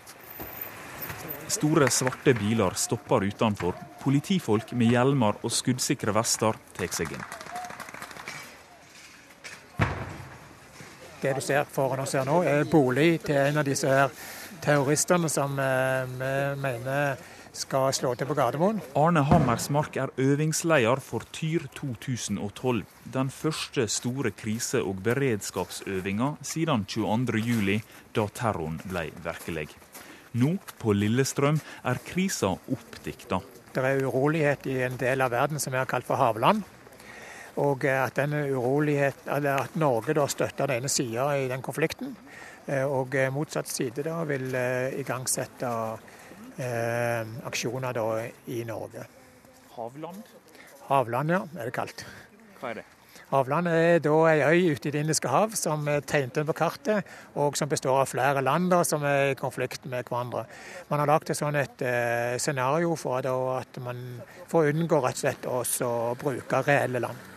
[1.50, 3.74] Store, svarte biler stopper utenfor.
[4.02, 7.24] Politifolk med hjelmer og skuddsikre vester tar seg inn.
[11.20, 14.14] Det du ser foran oss her nå, er bolig til en av disse her
[14.64, 16.32] terroristene som eh, vi
[16.62, 17.20] mener
[17.52, 18.80] skal slå til på Gardermoen.
[18.96, 22.84] Arne Hammersmark er øvingsleder for Tyr 2012.
[23.12, 27.80] Den første store krise- og beredskapsøvinga siden 22.07,
[28.14, 29.68] da terroren ble virkelig.
[30.38, 31.58] Nå, på Lillestrøm,
[31.90, 33.40] er krisa oppdikta.
[33.74, 36.62] Det er urolighet i en del av verden som vi har kalt for havland.
[37.60, 42.14] Og at, at Norge da støtter den ene sida i den konflikten,
[42.66, 45.72] eh, og motsatt side da vil eh, igangsette
[46.62, 48.06] eh, aksjoner da
[48.54, 49.04] i Norge.
[49.74, 50.22] Havland?
[50.86, 52.06] Havland, ja, er det kalt.
[52.60, 52.88] Hva er det?
[53.30, 57.06] Havland er da ei øy ute i Det indiske hav som er tegnet på kartet,
[57.38, 60.48] og som består av flere land som er i konflikt med hverandre.
[60.88, 64.00] Man har lagd et sånn et eh, scenario for at man
[64.50, 67.28] får unngå rett og slett å bruke reelle land.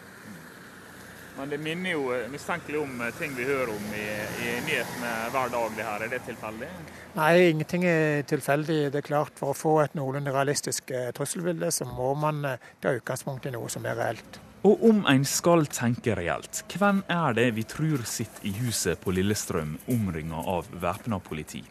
[1.37, 4.07] Men det minner jo eh, mistenkelig om eh, ting vi hører om i,
[4.47, 5.75] i nyhetene hver dag.
[5.77, 6.05] det her.
[6.07, 6.71] Er det tilfeldig?
[7.19, 8.79] Nei, ingenting er tilfeldig.
[8.89, 12.41] Det er klart For å få et noenlunde realistisk trusselbilde, så må man
[12.81, 14.41] ta utgangspunkt i noe som er reelt.
[14.63, 19.11] Og om en skal tenke reelt, hvem er det vi tror sitter i huset på
[19.11, 21.65] Lillestrøm omringa av væpna politi?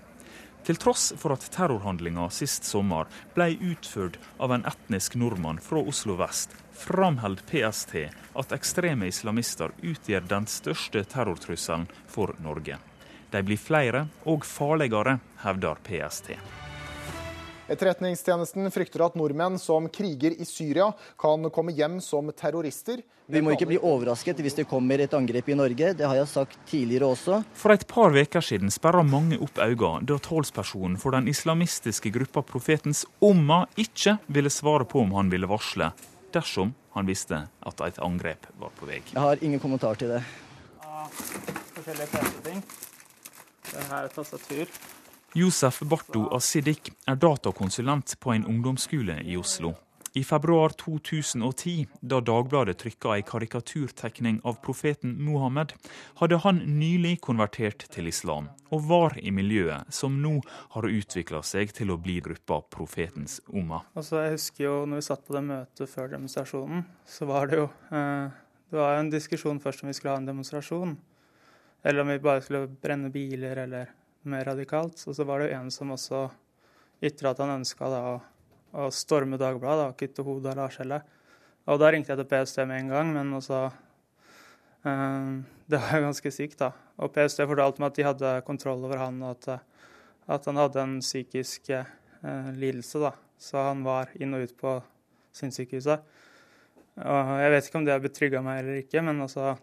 [0.62, 6.18] Til tross for at terrorhandlinga sist sommer ble utført av en etnisk nordmann fra Oslo
[6.20, 7.94] vest, framholder PST
[8.38, 12.76] at ekstreme islamister utgjør den største terrortrusselen for Norge.
[13.33, 16.37] De blir flere og farligere, hevder PST.
[17.73, 23.01] Etterretningstjenesten frykter at nordmenn som kriger i Syria, kan komme hjem som terrorister.
[23.33, 25.95] Vi må ikke bli overrasket hvis det kommer et angrep i Norge.
[25.97, 27.41] Det har jeg sagt tidligere også.
[27.57, 32.45] For et par uker siden sperra mange opp øynene da talspersonen for den islamistiske gruppa
[32.45, 35.93] Profetens Umma ikke ville svare på om han ville varsle,
[36.35, 39.01] dersom han visste at et angrep var på vei.
[39.15, 40.25] Jeg har ingen kommentar til det.
[40.83, 41.07] Ja,
[41.79, 42.67] forskjellige PC-ting.
[43.73, 44.69] Det her er tastatur.
[45.35, 49.71] Josef Barto Asidik er datakonsulent på en ungdomsskole i Oslo.
[50.12, 55.73] I februar 2010, da Dagbladet trykka ei karikaturtegning av profeten Muhammed,
[56.21, 60.35] hadde han nylig konvertert til islam, og var i miljøet som nå
[60.77, 63.81] har utvikla seg til å bli gruppa Profetens Umma.
[63.97, 67.62] Altså, jeg husker jo når vi satt på det møtet før demonstrasjonen, så var det
[67.62, 68.29] jo eh,
[68.68, 70.95] Det var en diskusjon først om vi skulle ha en demonstrasjon,
[71.88, 73.97] eller om vi bare skulle brenne biler, eller
[74.29, 75.01] mer radikalt.
[75.07, 76.27] Og så var det jo en som også
[77.03, 78.15] ytra at han ønska å,
[78.79, 81.01] å storme Dagbladet og kutte hodet av Lars Helle.
[81.71, 83.65] Og da ringte jeg til PST med en gang, men også
[84.89, 85.29] eh,
[85.71, 86.73] Det var jo ganske sykt, da.
[87.03, 89.63] Og PST fortalte meg at de hadde kontroll over han, og at,
[90.37, 93.15] at han hadde en psykisk eh, lidelse, da.
[93.43, 94.77] Så han var inn og ut på
[95.35, 96.03] sinnssykehuset.
[97.03, 99.55] Og jeg vet ikke om det har betrygga meg eller ikke, men altså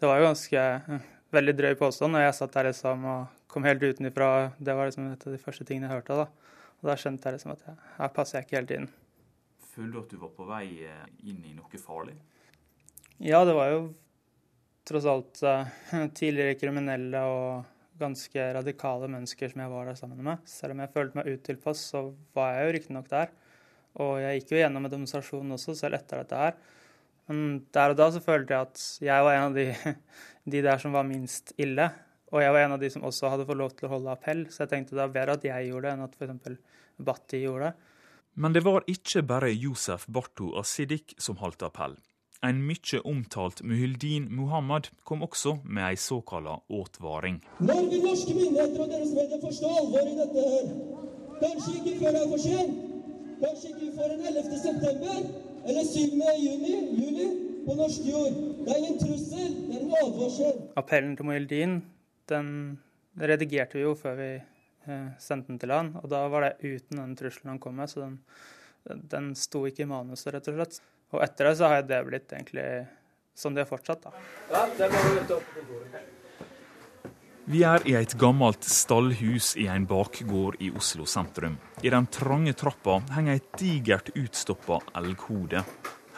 [0.00, 0.62] Det var jo ganske
[1.34, 2.16] veldig drøy påstand.
[2.16, 4.50] Og jeg satt der liksom og kom helt utenfra.
[4.58, 6.18] Det var liksom et av de første tingene jeg hørte.
[6.24, 6.58] da.
[6.80, 8.90] Og da skjønte jeg liksom at jeg, her passer jeg ikke hele tiden.
[9.70, 12.16] Følte du at du var på vei eh, inn i noe farlig?
[13.20, 13.82] Ja, det var jo
[14.88, 15.68] tross alt uh,
[16.18, 17.68] tidligere kriminelle og
[18.00, 20.40] ganske radikale mennesker som jeg var der sammen med.
[20.48, 23.32] Selv om jeg følte meg utilpass, så var jeg jo riktignok der.
[24.00, 26.56] Og jeg gikk jo gjennom en demonstrasjon også, selv etter dette her.
[27.30, 29.94] Men der og da så følte jeg at jeg var en av de,
[30.54, 31.86] de der som var minst ille.
[32.30, 34.44] Og jeg var en av de som også hadde fått lov til å holde appell,
[34.50, 36.60] så jeg tenkte det var bedre at jeg gjorde det, enn at f.eks.
[37.00, 37.88] Batti gjorde det.
[38.40, 41.96] Men det var ikke bare Josef Barto Asidik som holdt appell.
[42.46, 47.42] En mye omtalt Muhyldin Muhammad kom også med ei såkalla åtvaring.
[47.60, 50.70] Når vil norske myndigheter og deres medier forstå alvoret i dette her?
[51.42, 52.80] Kanskje ikke før det er for sent?
[53.42, 54.60] Kanskje ikke før den 11.
[54.64, 55.49] september?
[55.64, 56.20] Eller 7.
[56.40, 57.26] Juni, juli
[57.66, 58.36] på norsk jord.
[58.64, 60.62] Det er ingen trussel, det er en advarsel.
[60.80, 61.80] Appellen til Mohildin
[62.30, 62.52] den
[63.20, 67.02] redigerte vi jo før vi eh, sendte den til han, og da var det uten
[67.02, 68.20] den trusselen han kom med, så den,
[69.12, 70.80] den sto ikke i manuset, rett og slett.
[71.10, 72.68] Og etter det så har det blitt egentlig
[73.34, 74.14] som det har fortsatt, da.
[74.52, 76.19] Ja, det må du opp på kontoret.
[77.48, 81.56] Vi er i et gammelt stallhus i en bakgård i Oslo sentrum.
[81.80, 85.62] I den trange trappa henger et digert utstoppa elghode.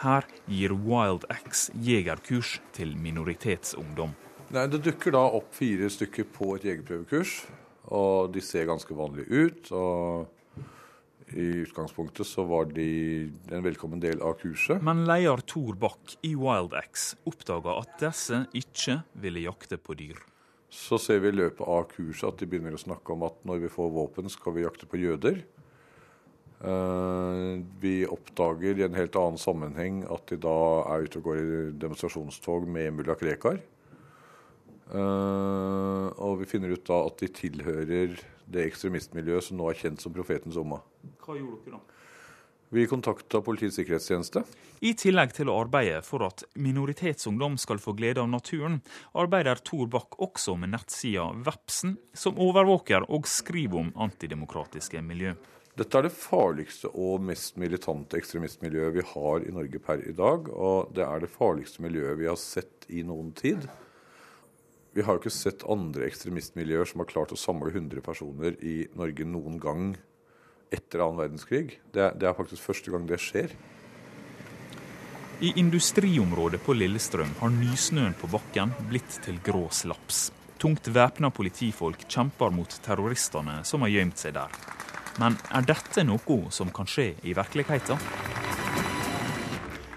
[0.01, 4.11] Her gir Wild X jegerkurs til minoritetsungdom.
[4.51, 7.37] Nei, Det dukker da opp fire stykker på et jegerprøvekurs.
[7.95, 9.71] Og de ser ganske vanlige ut.
[9.71, 10.27] og
[11.31, 14.83] I utgangspunktet så var de en velkommen del av kurset.
[14.83, 20.19] Men leder Tor Bach i Wild X oppdaga at disse ikke ville jakte på dyr.
[20.73, 23.67] Så ser vi i løpet av kurset at de begynner å snakke om at når
[23.67, 25.43] vi får våpen, skal vi jakte på jøder.
[26.63, 30.57] Eh, vi oppdager i en helt annen sammenheng at de da
[30.95, 33.59] er ute og går i demonstrasjonstog med mulla Krekar.
[34.93, 38.17] Eh, og vi finner ut da at de tilhører
[38.53, 40.81] det ekstremistmiljøet som nå er kjent som Profetens Omma.
[41.23, 42.02] Hva gjorde dere da?
[42.73, 44.41] Vi kontakta Politiets sikkerhetstjeneste.
[44.81, 48.79] I tillegg til å arbeide for at minoritetsungdom skal få glede av naturen,
[49.13, 55.35] arbeider Tor Bakk også med nettsida Vepsen, som overvåker og skriver om antidemokratiske miljø.
[55.77, 60.49] Dette er det farligste og mest militante ekstremistmiljøet vi har i Norge per i dag.
[60.49, 63.67] Og det er det farligste miljøet vi har sett i noen tid.
[64.97, 68.79] Vi har jo ikke sett andre ekstremistmiljøer som har klart å samle 100 personer i
[68.97, 69.93] Norge noen gang
[70.73, 71.77] etter annen verdenskrig.
[71.93, 73.53] Det, det er faktisk første gang det skjer.
[75.43, 80.29] I industriområdet på Lillestrøm har nysnøen på bakken blitt til grå slaps.
[80.61, 84.53] Tungt væpna politifolk kjemper mot terroristene som har gjemt seg der.
[85.19, 87.99] Men er dette noe som kan skje i virkeligheten?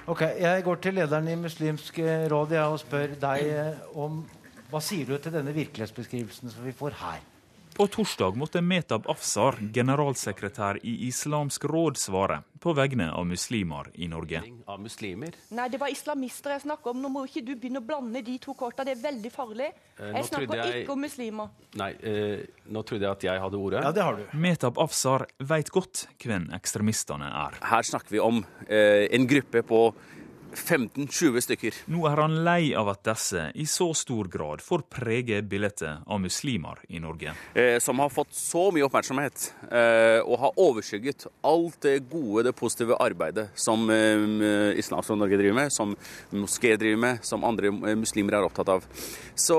[0.06, 1.98] Ok, Jeg går til lederen i Muslimsk
[2.30, 4.24] råd og spør deg om
[4.70, 7.22] hva sier du til denne virkelighetsbeskrivelsen som vi får her?
[7.76, 14.08] På torsdag måtte Metab Afsar, generalsekretær i Islamsk råd, svare på vegne av muslimer i
[14.08, 14.40] Norge.
[14.64, 15.36] Av muslimer?
[15.52, 17.02] Nei, det var islamister jeg snakka om.
[17.04, 18.80] Nå må ikke du begynne å blande de to korta.
[18.80, 19.68] Det er veldig farlig.
[19.98, 20.86] Eh, jeg snakker jeg...
[20.86, 21.52] ikke om muslimer.
[21.76, 23.84] Nei, eh, nå trodde jeg at jeg hadde ordet.
[23.84, 24.24] Ja, det har du.
[24.40, 27.60] Metab Afsar veit godt hvem ekstremistene er.
[27.74, 28.40] Her snakker vi om
[28.70, 29.90] eh, en gruppe på
[30.56, 31.76] 15-20 stykker.
[31.92, 36.20] Nå er han lei av at disse i så stor grad får prege bildet av
[36.22, 37.34] muslimer i Norge.
[37.54, 42.54] Eh, som har fått så mye oppmerksomhet eh, og har overskygget alt det gode, det
[42.56, 45.94] positive arbeidet som eh, Islamsk Norge driver med, som
[46.34, 48.86] moské driver med, som andre eh, muslimer er opptatt av.
[49.36, 49.56] Så,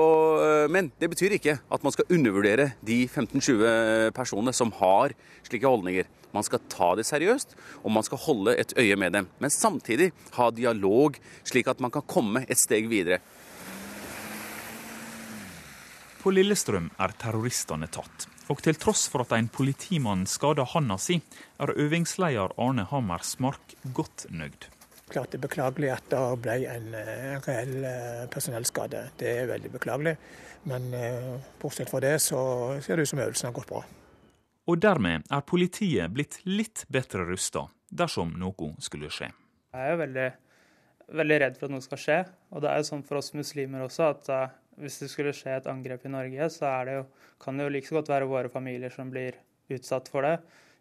[0.70, 5.14] men det betyr ikke at man skal undervurdere de 15-20 personene som har
[5.46, 6.08] slike holdninger.
[6.34, 9.28] Man skal ta det seriøst, og man skal holde et øye med dem.
[9.38, 11.18] Men samtidig ha dialog,
[11.48, 13.20] slik at man kan komme et steg videre.
[16.18, 18.26] På Lillestrøm er terroristene tatt.
[18.48, 21.20] Og til tross for at en politimann skada handa si,
[21.60, 24.68] er øvingsleder Arne Hammersmark godt nøyd.
[25.08, 29.06] Klart det er beklagelig at det ble en uh, reell uh, personellskade.
[29.20, 30.16] Det er veldig beklagelig.
[30.68, 32.40] Men uh, bortsett fra det så
[32.84, 33.84] ser det ut som øvelsen har gått bra.
[34.68, 39.30] Og dermed er politiet blitt litt bedre rusta dersom noe skulle skje.
[39.72, 40.26] Jeg er jo veldig,
[41.20, 42.18] veldig, redd for at noe skal skje.
[42.52, 45.54] Og det er jo sånn for oss muslimer også at uh, hvis det skulle skje
[45.56, 47.06] et angrep i Norge, så det jo,
[47.40, 49.38] kan det jo like godt være våre familier som blir
[49.72, 50.36] utsatt for det.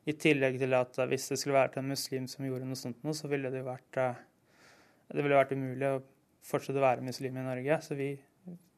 [0.07, 2.99] I tillegg til at uh, hvis det skulle vært en muslim som gjorde noe sånt,
[3.15, 4.67] så ville det jo vært, uh,
[5.15, 6.03] det ville vært umulig å
[6.47, 7.79] fortsette å være muslim i Norge.
[7.87, 8.11] Så vi,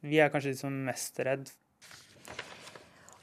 [0.05, 1.49] vi er kanskje de som er mest redd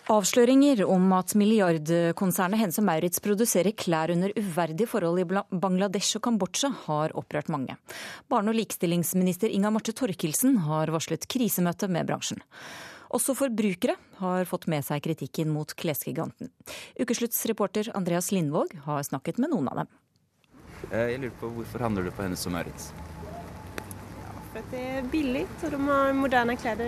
[0.07, 5.25] Avsløringer om at milliardkonsernet Hense Maurits produserer klær under uverdige forhold i
[5.59, 7.75] Bangladesh og Kambodsja, har opprørt mange.
[8.31, 12.39] Barne- og likestillingsminister Inga Marte Torkelsen har varslet krisemøte med bransjen.
[13.11, 16.53] Også forbrukere har fått med seg kritikken mot klesgiganten.
[17.03, 19.93] Ukesluttsreporter Andreas Lindvåg har snakket med noen av dem.
[20.93, 22.93] Eh, jeg lurer på Hvorfor handler du på Hennes og Maurits?
[24.23, 26.87] Ja, for det er billig, og de har moderne klær.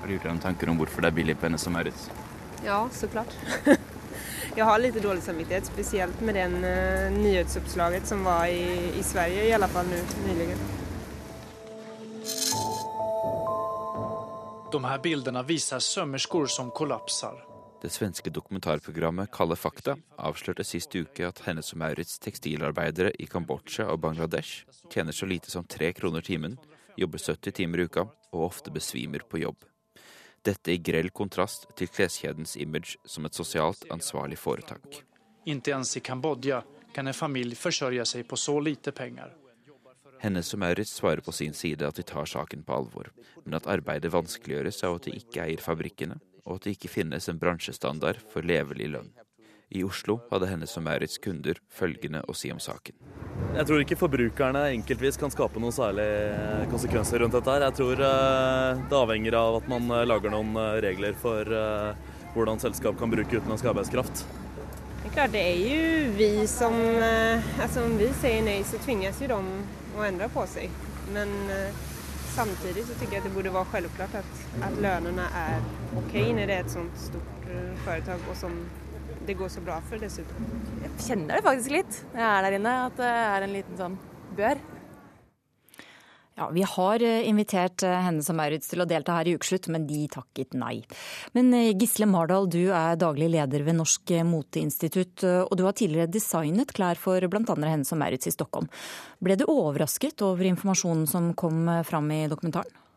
[0.00, 2.08] Har du gjort deg noen tanker om hvorfor det er billig på Hennes og Maurits?
[2.64, 3.34] Ja, så klart.
[4.58, 9.44] Jeg har litt dårlig samvittighet, spesielt med den uh, nyhetsoppslaget som var i, i Sverige,
[9.46, 10.56] i alle fall nå nylig.
[14.72, 17.38] De her bildene viser sømmersker som kollapser.
[17.78, 23.86] Det svenske dokumentarprogrammet Kalle fakta avslørte sist uke at Hennes og Maurits tekstilarbeidere i Kambodsja
[23.92, 26.58] og Bangladesh tjener så lite som tre kroner timen,
[26.98, 29.62] jobber 70 timer i uka og ofte besvimer på jobb.
[30.48, 35.02] Dette i grell kontrast til kleskjedens image som et sosialt ansvarlig foretak.
[35.44, 36.62] Ikke ens i Kambodsja
[36.94, 39.34] kan en familie forsørge seg på så lite penger.
[40.22, 43.12] Hennes og Maurits svarer på sin side at de tar saken på alvor,
[43.44, 47.28] men at arbeidet vanskeliggjøres av at de ikke eier fabrikkene, og at det ikke finnes
[47.28, 49.12] en bransjestandard for levelig lønn.
[49.68, 52.96] I Oslo hadde Hennes og Maurits kunder følgende å si om saken.
[53.52, 57.52] Jeg tror ikke forbrukerne enkeltvis kan skape noen særlige konsekvenser rundt dette.
[57.52, 57.66] her.
[57.66, 61.52] Jeg tror eh, det avhenger av at man eh, lager noen eh, regler for
[62.32, 64.24] hvordan selskap kan bruke utenlandsk arbeidskraft.
[65.02, 66.74] Det er klart, det er jo vi som
[67.62, 69.38] altså Om vi sier nei, så tvinges jo de
[69.98, 70.72] å endre på seg.
[71.12, 71.32] Men
[72.34, 75.64] samtidig så syns jeg det burde være selvklart at, at lønnene er
[75.98, 77.48] OK når det er et sånt stort
[77.86, 78.60] foretak og som
[79.28, 80.48] det går så bra for dessuten.
[80.80, 83.80] Jeg kjenner det faktisk litt når jeg er der inne, at det er en liten
[83.80, 83.96] sånn
[84.38, 84.60] bør.
[86.38, 89.88] Ja, Vi har eh, invitert henne som Maurits til å delta her i Ukeslutt, men
[89.88, 90.76] de takket nei.
[91.34, 96.14] Men eh, Gisle Mardal, du er daglig leder ved Norsk Moteinstitutt, og du har tidligere
[96.14, 97.42] designet klær for bl.a.
[97.58, 98.70] henne som Maurits i Stockholm.
[99.18, 102.87] Ble du overrasket over informasjonen som kom fram i dokumentaren?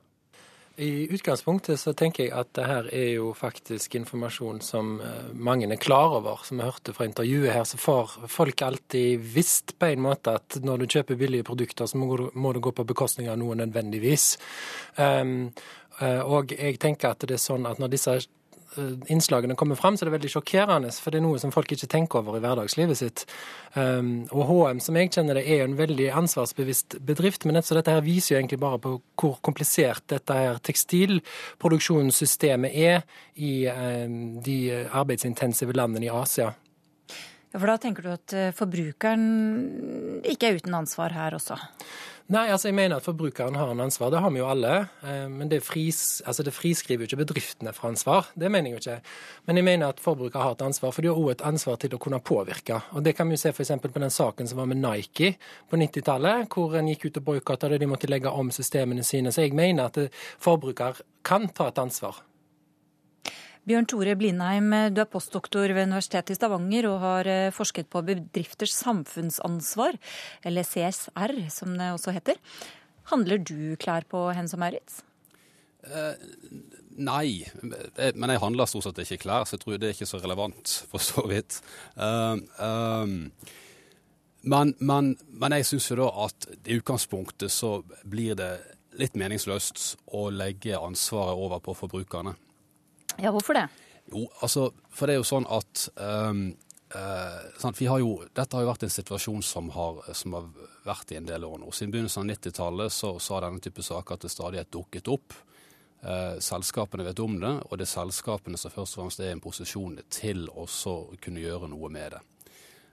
[0.78, 5.68] I utgangspunktet så tenker jeg at det her er jo faktisk informasjon som eh, mange
[5.68, 6.46] er klar over.
[6.48, 10.62] Som jeg hørte fra intervjuet her, så får folk alltid visst på en måte at
[10.64, 14.38] når du kjøper billige produkter, så må det gå på bekostning av noe nødvendigvis.
[14.96, 15.52] Um,
[16.02, 18.16] og jeg tenker at det er sånn at når disse
[19.12, 20.92] innslagene kommer fram, så det er veldig sjokkerende.
[20.96, 23.20] For det er noe som folk ikke tenker over i hverdagslivet sitt.
[23.76, 27.42] Um, og HM, som jeg kjenner det, er en veldig ansvarsbevisst bedrift.
[27.46, 28.90] Men dette her viser jo egentlig bare på
[29.22, 32.98] hvor komplisert dette her tekstilproduksjonssystemet er
[33.36, 36.50] i um, de arbeidsintensive landene i Asia.
[37.52, 39.26] Ja, For da tenker du at eh, forbrukeren
[40.24, 41.58] ikke er uten ansvar her også?
[42.32, 44.12] Nei, altså jeg mener at forbrukeren har en ansvar.
[44.14, 44.74] Det har vi jo alle.
[45.04, 48.30] Eh, men det, fris, altså det friskriver jo ikke bedriftene fra ansvar.
[48.36, 49.14] Det mener jeg jo ikke.
[49.50, 51.98] Men jeg mener at forbruker har et ansvar, for de har òg et ansvar til
[51.98, 52.82] å kunne påvirke.
[52.96, 53.74] Og Det kan vi jo se f.eks.
[53.82, 55.36] på den saken som var med Nike
[55.70, 59.32] på 90-tallet, hvor en gikk ut og boikotta det, de måtte legge om systemene sine.
[59.32, 62.22] Så jeg mener at forbruker kan ta et ansvar.
[63.70, 68.02] Bjørn Tore Blindheim, du er postdoktor ved Universitetet i Stavanger og har eh, forsket på
[68.08, 70.00] bedrifters samfunnsansvar,
[70.44, 72.42] eller CSR som det også heter.
[73.14, 75.04] Handler du klær på Hens og Maurits?
[75.86, 76.18] Uh,
[76.98, 80.22] nei, men jeg handler stort sett ikke klær, så jeg tror det er ikke så
[80.22, 81.62] relevant, for så vidt.
[81.98, 83.58] Uh, uh,
[84.42, 88.56] Men, men, men jeg syns jo da at i utgangspunktet så blir det
[88.98, 89.84] litt meningsløst
[90.18, 92.34] å legge ansvaret over på forbrukerne.
[93.22, 93.68] Ja, hvorfor det?
[94.10, 96.48] Jo, altså, for det er jo sånn at um,
[96.96, 100.50] uh, har jo, Dette har jo vært en situasjon som har, som har
[100.88, 101.70] vært i en del år nå.
[101.70, 105.38] Siden begynnelsen av 90-tallet så, så, har denne type saker til stadighet dukket opp.
[106.02, 109.38] Uh, selskapene vet om det, og det er selskapene som først og fremst er i
[109.38, 110.66] en posisjon til å
[111.22, 112.24] kunne gjøre noe med det.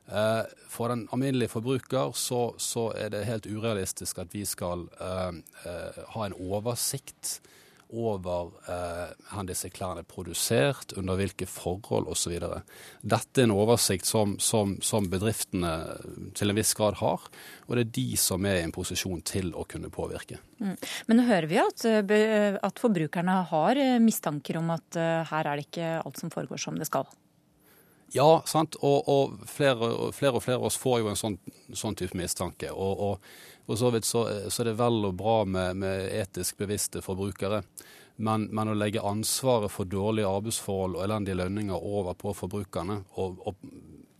[0.08, 6.24] Uh, for den alminnelige forbruker så, så, er det helt urealistisk at vi skal ha
[6.24, 7.38] en oversikt
[7.88, 12.34] over eh, hvor disse klærne er produsert, under hvilke forhold osv.
[13.00, 15.72] Dette er en oversikt som, som, som, bedriftene
[16.36, 17.28] til en viss grad har,
[17.66, 20.40] og det er de som er i en posisjon til å kunne påvirke.
[20.58, 20.74] Mm.
[21.06, 25.48] Men nå hører vi at, eh, at forbrukerne har eh, mistanker om at eh, her
[25.48, 27.08] er det ikke alt som foregår som det skal.
[28.14, 28.78] Ja, sant.
[28.80, 31.36] Og, og flere, flere, og flere av oss får jo en sånn,
[31.76, 32.70] sånn type mistanke.
[32.72, 36.56] Og, og for så vidt så, så er det vel og bra med, med etisk
[36.62, 37.60] bevisste forbrukere.
[38.24, 43.36] Men, men, å legge ansvaret for dårlige arbeidsforhold og elendige lønninger over på forbrukerne, og,
[43.44, 43.60] og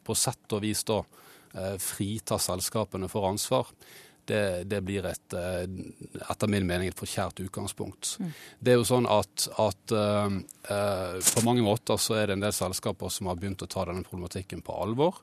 [0.04, 3.72] på sett og vis da eh, frita selskapene for ansvar,
[4.28, 5.64] det, det, blir et, eh,
[6.28, 8.18] etter min mening et forkjært utgangspunkt.
[8.20, 8.30] Mm.
[8.60, 10.36] Det er jo sånn at, at uh,
[11.24, 14.04] på mange måter så er det en del selskaper som har begynt å ta denne
[14.04, 15.22] problematikken på alvor.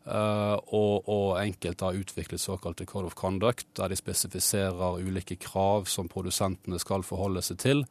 [0.00, 5.84] Uh, og, og enkelte har utviklet såkalte Code of Conduct, der de spesifiserer ulike krav
[5.92, 7.84] som produsentene skal forholde seg til.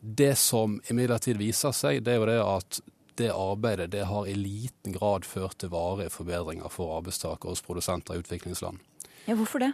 [0.00, 2.80] Det som imidlertid viser seg, det er jo det at
[3.20, 8.16] det arbeidet det har i liten grad ført til varige forbedringer for arbeidstakere hos produsenter
[8.16, 8.78] i utviklingsland.
[9.26, 9.72] Ja, Hvorfor det?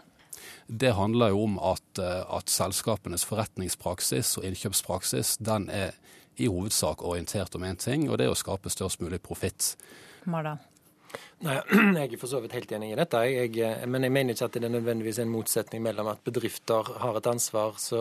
[0.67, 5.95] Det handler jo om at, eh, at selskapenes forretningspraksis og innkjøpspraksis den er
[6.37, 9.77] i hovedsak orientert om én ting, og det er å skape størst mulig profitt.
[10.25, 10.59] Mardal.
[11.47, 11.55] Nei,
[12.03, 14.49] Jeg er for så vidt helt enig i dette, jeg, eh, men jeg mener ikke
[14.49, 18.01] at det er nødvendigvis en motsetning mellom at bedrifter har et ansvar, så,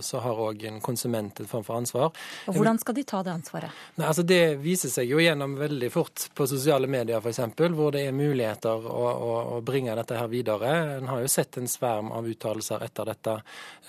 [0.00, 2.14] så har òg en konsument en form for ansvar.
[2.48, 3.82] Og Hvordan skal de ta det ansvaret?
[3.98, 7.42] Nei, altså Det viser seg jo gjennom veldig fort på sosiale medier f.eks.,
[7.76, 10.72] hvor det er muligheter å, å, å, bringe dette her videre.
[10.96, 13.36] En har jo sett en sverm av uttalelser etter dette,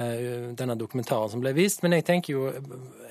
[0.03, 1.79] eh, denne dokumentaren som ble vist.
[1.85, 2.51] Men jeg tenker jo,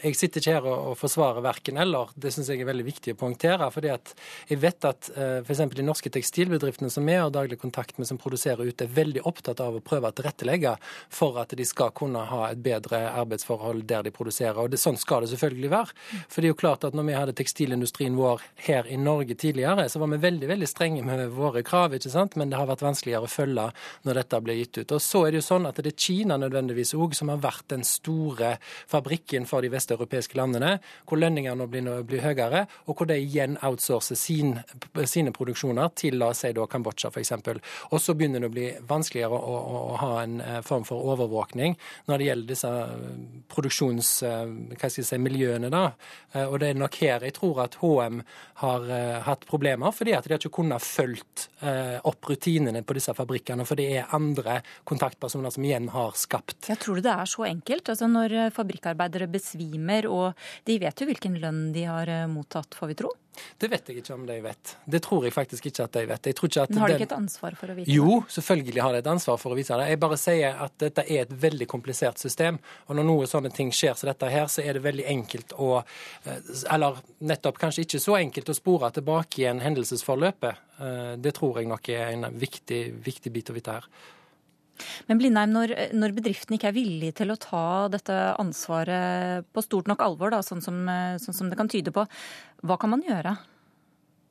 [0.04, 2.12] jeg sitter ikke her og, forsvarer verken eller.
[2.20, 3.72] Det syns jeg er veldig viktig å poengtere.
[3.72, 4.14] fordi at
[4.52, 8.18] jeg vet at eh, f.eks de norske tekstilbedriftene som vi har daglig kontakt med, som
[8.20, 10.76] produserer ute, er veldig opptatt av å prøve å tilrettelegge
[11.12, 14.58] for at de skal kunne ha et bedre arbeidsforhold der de produserer.
[14.58, 15.96] Og det, Sånn skal det selvfølgelig være.
[16.32, 19.88] For det er jo klart at når vi hadde tekstilindustrien vår her i Norge tidligere,
[19.92, 22.36] så var vi veldig veldig strenge med våre krav, ikke sant?
[22.40, 23.66] men det har vært vanskeligere å følge
[24.08, 24.96] når dette ble gitt ut.
[24.96, 27.68] Og Så er det jo sånn at det er Kina nødvendigvis òg som har vært
[27.74, 28.56] den store
[28.90, 34.18] fabrikken for de vesteuropeiske landene, hvor lønningene blir, blir høyere, og hvor de igjen outsourcer
[34.18, 34.56] sin,
[35.04, 37.32] sine produksjoner produksjoner til la oss si da Kambodsja f.eks.
[37.92, 39.56] Og så begynner det å bli vanskeligere å, å,
[39.92, 41.76] å, ha en eh, form for overvåkning
[42.08, 42.96] når det gjelder disse eh,
[43.52, 45.66] produksjonsmiljøene.
[45.66, 45.92] Eh, da.
[46.48, 48.22] Og det er nok her jeg tror at HM
[48.60, 48.80] har
[49.24, 51.48] hatt problemer, fordi at de har ikke kunnet fulgt
[52.06, 53.64] opp rutinene på disse fabrikkene.
[53.68, 54.54] For det er andre
[54.88, 56.68] kontaktpersoner som igjen har skapt.
[56.70, 57.88] Jeg tror det er så enkelt.
[57.92, 60.26] Altså Når fabrikkarbeidere besvimer, og
[60.68, 63.10] de vet jo hvilken lønn de har mottatt, får vi tro?
[63.60, 64.72] Det vet jeg ikke om de vet.
[64.90, 66.28] Det tror jeg faktisk ikke at de vet.
[66.30, 67.96] At Men har de ikke et ansvar for å vite det?
[67.96, 69.88] Jo, selvfølgelig har de et ansvar for å vite det.
[69.92, 72.60] Jeg bare sier at dette er et veldig komplisert system.
[72.88, 75.72] Og når noe sånne ting skjer som dette her, så er det veldig enkelt å
[75.80, 80.64] eh, Eller nettopp kanskje ikke så enkelt å spore tilbake igjen hendelsesforløpet.
[80.80, 83.92] Eh, det tror jeg nok er en viktig, viktig bit å vite her.
[85.08, 89.90] Men Blindheim, når, når bedriftene ikke er villige til å ta dette ansvaret på stort
[89.90, 90.82] nok alvor, da, sånn, som,
[91.22, 92.06] sånn som det kan tyde på,
[92.66, 93.36] hva kan man gjøre?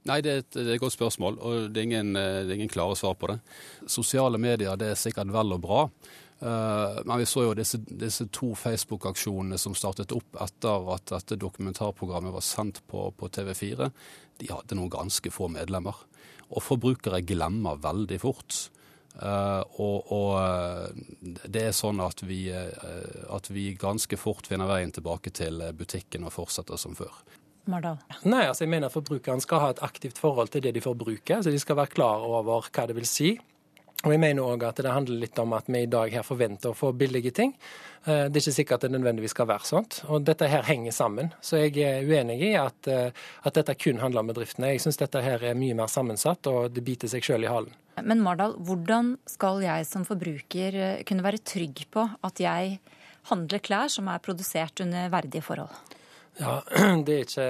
[0.08, 2.56] Nei, det er, et, det er et godt spørsmål, og det er, ingen, det er,
[2.56, 3.38] ingen, klare svar på det.
[3.92, 5.84] Sosiale medier det er sikkert vel og bra.
[6.40, 11.38] Uh, men vi så jo disse, disse to Facebook-aksjonene som startet opp etter at dette
[11.42, 13.90] dokumentarprogrammet var sendt på, på TV4.
[14.40, 16.00] De hadde noen ganske få medlemmer.
[16.50, 18.70] Og forbrukere glemmer veldig fort.
[19.20, 24.70] Uh, og, og, eh, det er sånn at vi, uh, at vi, ganske fort finner
[24.70, 27.18] veien tilbake til butikken og fortsetter som før.
[27.70, 28.00] Mardal?
[28.24, 31.44] Nei, altså jeg mener Forbrukeren skal ha et aktivt forhold til det de forbruker.
[31.44, 33.34] så De skal være klar over hva det vil si.
[34.06, 36.72] Og jeg mener òg at det handler litt om at vi i dag her forventer
[36.72, 37.52] å få billige ting.
[38.06, 39.98] Det er ikke sikkert at det nødvendigvis skal være sånt.
[40.08, 41.34] Og dette her henger sammen.
[41.44, 44.72] Så jeg er uenig i at, at dette kun handler om bedriftene.
[44.72, 47.76] Jeg syns dette her er mye mer sammensatt, og det biter seg sjøl i halen.
[48.06, 52.78] Men Mardal, hvordan skal jeg som forbruker eh, kunne være trygg på at jeg
[53.30, 55.74] handler klær som er produsert under verdige forhold?
[56.40, 56.62] Ja,
[57.06, 57.46] Det er ikke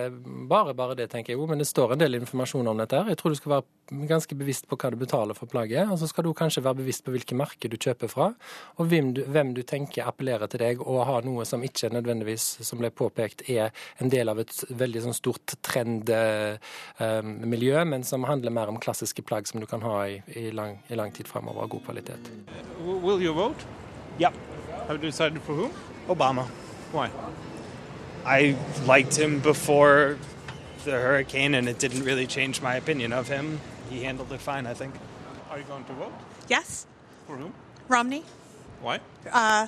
[0.49, 2.97] bare bare det, tenker jeg jo, men det står en del informasjon om dette.
[2.97, 3.11] her.
[3.13, 5.91] Jeg tror du skal være ganske bevisst på hva du betaler for plagget.
[5.93, 8.31] Og så skal du kanskje være bevisst på hvilke merker du kjøper fra,
[8.77, 12.47] og hvem du, hvem du tenker appellerer til deg, og har noe som ikke nødvendigvis,
[12.65, 13.69] som ble påpekt, er
[14.01, 19.21] en del av et veldig sånn stort trendmiljø, eh, men som handler mer om klassiske
[19.25, 22.33] plagg som du kan ha i, i, lang, i lang, tid fremover av god kvalitet.
[22.81, 23.61] Will you vote?
[24.17, 24.33] Yeah.
[24.87, 25.71] Have you decided for whom?
[26.09, 26.47] Obama.
[26.91, 27.09] Why?
[28.29, 28.55] I
[28.85, 30.19] liked him before
[30.85, 33.59] the hurricane, and it didn't really change my opinion of him.
[33.89, 34.93] He handled it fine, I think.
[35.49, 36.13] Are you going to vote?
[36.47, 36.85] Yes.
[37.25, 37.55] For whom?
[37.87, 38.23] Romney.
[38.83, 38.99] Why?
[39.31, 39.65] Uh,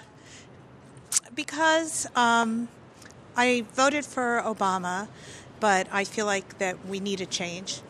[1.33, 2.67] because um,
[3.35, 5.07] I voted for Obama,
[5.59, 7.81] but I feel like that we need a change.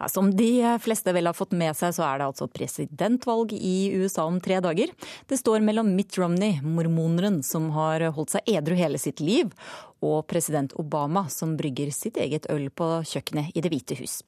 [0.00, 3.92] Ja, som de fleste vel har fått med seg, så er det altså presidentvalg i
[4.00, 4.88] USA om tre dager.
[5.28, 9.52] Det står mellom Mitt Romney, mormoneren som har holdt seg edru hele sitt liv,
[10.00, 14.22] og president Obama, som brygger sitt eget øl på kjøkkenet i Det hvite hus.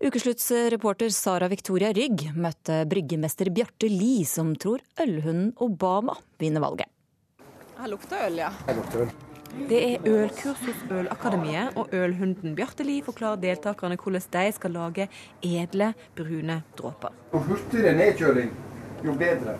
[0.00, 6.88] Ukesluttsreporter Sara Victoria Rygg møtte bryggemester Bjarte Lie, som tror ølhunden Obama vinner valget.
[7.76, 8.54] Her lukter øl, ja.
[8.64, 9.16] Her lukter øl.
[9.68, 15.08] Det er ølkurs hos Ølakademiet, og ølhunden Bjarteli forklarer deltakerne hvordan de skal lage
[15.42, 17.14] edle, brune dråper.
[17.32, 18.52] Jo hurtigere nedkjøling,
[19.04, 19.56] jo bedre.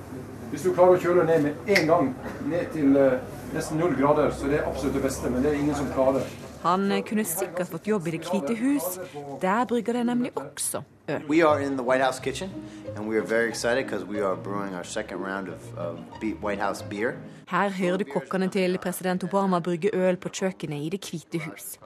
[0.50, 2.12] Hvis du klarer å kjøle ned med en gang
[2.48, 3.18] ned til uh,
[3.52, 5.30] nesten null grader, så det er absolutt det beste.
[5.30, 6.24] Men det er ingen som klarer.
[6.62, 8.98] Han kunne sikkert fått jobb i Det hvite hus.
[9.42, 11.22] Der brygger de nemlig også øl.
[11.28, 12.50] We are in the White House kitchen,
[12.96, 15.98] and we are very excited because we are brewing our second round of, of
[16.42, 17.12] White House beer.
[17.48, 21.78] Her hører du kokkene til president Obama brygge øl på kjøkkenet i Det hvite hus.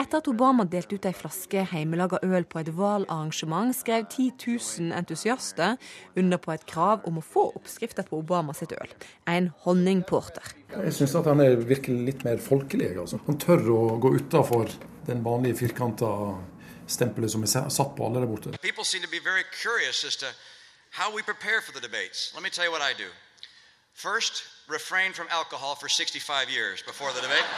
[0.00, 4.96] Etter at Obama delte ut ei flaske hjemmelaga øl på et hvalarrangement, skrev 10 000
[4.96, 5.76] entusiaster
[6.16, 8.96] under på et krav om å få oppskrifter på Obama sitt øl.
[9.28, 10.54] En honningporter.
[10.72, 12.94] Jeg syns at han er virkelig litt mer folkelig.
[13.04, 13.20] Altså.
[13.28, 14.72] Han tør å gå utafor
[15.04, 16.14] den vanlige firkanta
[16.88, 18.56] stempelet som er satt på alle der borte.
[23.94, 27.48] First, refrain from alcohol for 65 years before the debate.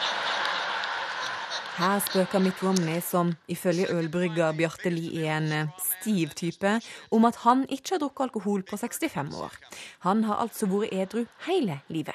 [1.76, 6.80] Her spøker Mitt Romney, som ifølge ølbrygger Bjarte Lie er en stiv type,
[7.10, 9.52] om at han ikke har drukket alkohol på 65 år.
[10.00, 12.14] Han har altså vært edru hele livet.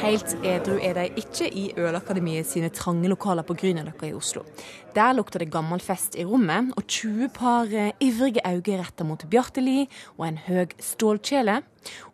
[0.00, 4.42] Helt edru er de ikke i Ølakademiet sine trange lokaler på Grünerløkka i Oslo.
[4.96, 7.68] Der lukter det gammel fest i rommet, og 20 par
[8.00, 9.84] ivrige øyne retta mot Bjarteli
[10.16, 11.60] og en høg stålkjele.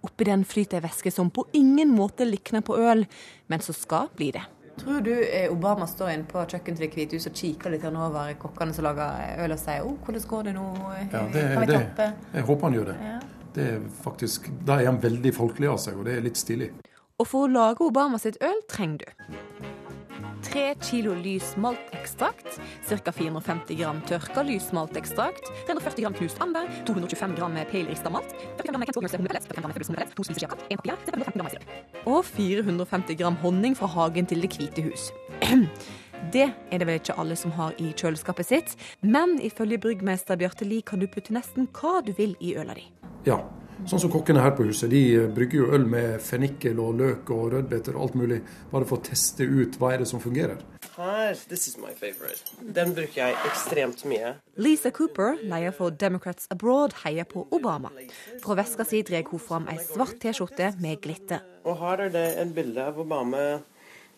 [0.03, 3.07] Oppi den flyter ei væske som på ingen måte likner på øl,
[3.49, 4.45] men som skal bli det.
[4.83, 5.13] Tror du
[5.53, 8.89] Obama står inne på kjøkkenet til Det hvite hus og kikker litt over kokkene som
[8.89, 10.71] lager øl, og sier oh, 'hvordan går det nå'?
[11.13, 12.97] Ja, det, kan vi det, jeg håper han gjør det.
[13.03, 13.19] Ja.
[13.55, 16.71] det er faktisk, da er han veldig folkelig av seg, og det er litt stilig.
[17.23, 19.69] Og for å lage Obama sitt øl trenger du
[20.43, 22.59] 3 kilo lys maltekstrakt,
[22.89, 23.13] ca.
[23.15, 28.85] 450 gram tørka lys maltekstrakt, 340 gram knust amber, 225 gram peilerista malt, 45 gram
[28.85, 31.73] Kent hummelett, 45 gram Februks to spiser sjakkat, 1 papir, 15 gram sirup.
[32.11, 35.09] Og 450 gram honning fra hagen til Det hvite hus.
[36.35, 40.69] Det er det vel ikke alle som har i kjøleskapet sitt, men ifølge bryggmester Bjarte
[40.69, 42.85] Lie kan du putte nesten hva du vil i øla di.
[43.27, 43.41] Ja,
[43.89, 44.91] Sånn som kokkene her på huset.
[44.93, 48.39] De brygger jo øl med fennikel og løk og rødbeter og alt mulig,
[48.71, 50.61] bare for å teste ut hva er det som fungerer.
[50.93, 52.45] Her, this is my favorite.
[52.61, 54.35] Den bruker jeg ekstremt mye.
[54.61, 57.91] Lisa Cooper, leder for Democrats Abroad, heier på Obama.
[58.45, 61.41] Fra veska si drar hun fram ei svart T-skjorte med glitter.
[61.65, 63.63] Og her er det et bilde av Obama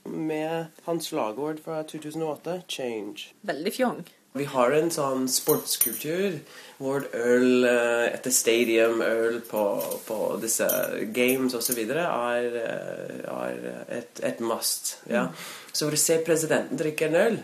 [0.05, 3.33] med hans slagord fra 2008, 'Change'.
[3.43, 4.05] Veldig fjong.
[4.35, 6.41] Vi har en sånn sportskultur
[6.83, 9.63] hvor øl eh, etter stadium, øl på,
[10.09, 10.67] på disse
[11.15, 11.79] games osv.
[11.87, 13.69] Er, eh, er
[14.01, 14.97] et, et must.
[15.07, 15.29] Ja.
[15.71, 17.39] Så hvor du ser presidenten drikke en øl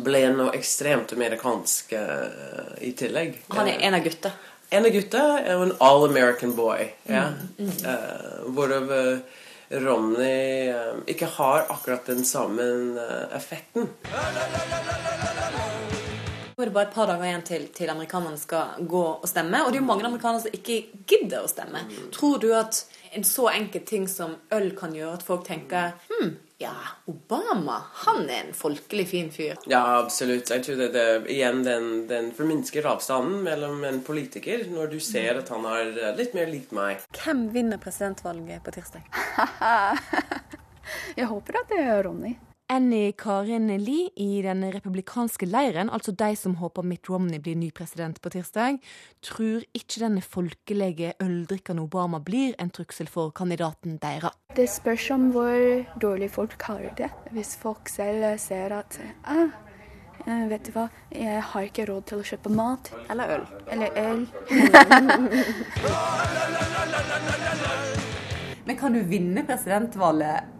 [0.00, 3.38] ble noe ekstremt amerikansk uh, i tillegg.
[3.52, 4.32] Han er en av gutta?
[4.72, 6.88] En av gutta er en all American boy.
[7.08, 7.30] Ja.
[7.60, 7.68] Mm.
[7.68, 7.78] Mm.
[7.84, 8.92] Uh, hvorav
[9.84, 12.68] Romney uh, ikke har akkurat den samme
[13.36, 13.88] effekten.
[16.58, 19.60] Nå er det bare et par dager igjen til, til amerikanerne skal gå og stemme.
[19.62, 21.84] Og det er jo mange amerikanere som ikke gidder å stemme.
[22.10, 22.80] Tror du at
[23.14, 26.72] en så enkel ting som øl kan gjøre at folk tenker hm, ja,
[27.06, 27.76] Obama,
[28.08, 29.54] han er en folkelig fin fyr.
[29.70, 30.50] Ja, absolutt.
[30.50, 35.38] Jeg tror det, det igjen den, den forminsker avstanden mellom en politiker når du ser
[35.38, 37.06] at han er litt mer lik meg.
[37.22, 39.06] Hvem vinner presidentvalget på tirsdag?
[41.20, 42.34] Jeg håper at det er Ronny.
[42.70, 47.70] Annie Karin Lie i den republikanske leiren, altså de som håper Mitt Romney blir ny
[47.72, 48.76] president på tirsdag,
[49.24, 54.36] tror ikke denne folkelige øldrikkende Obama blir en trussel for kandidaten deres.
[54.56, 57.08] Det spørs om hvor dårlig folk har det.
[57.32, 59.48] Hvis folk selv ser at ah,
[60.52, 62.92] vet du hva, jeg har ikke råd til å kjøpe mat.
[63.08, 63.48] Eller øl.
[63.72, 64.28] Eller øl.
[68.68, 70.57] Men kan du vinne presidentvalget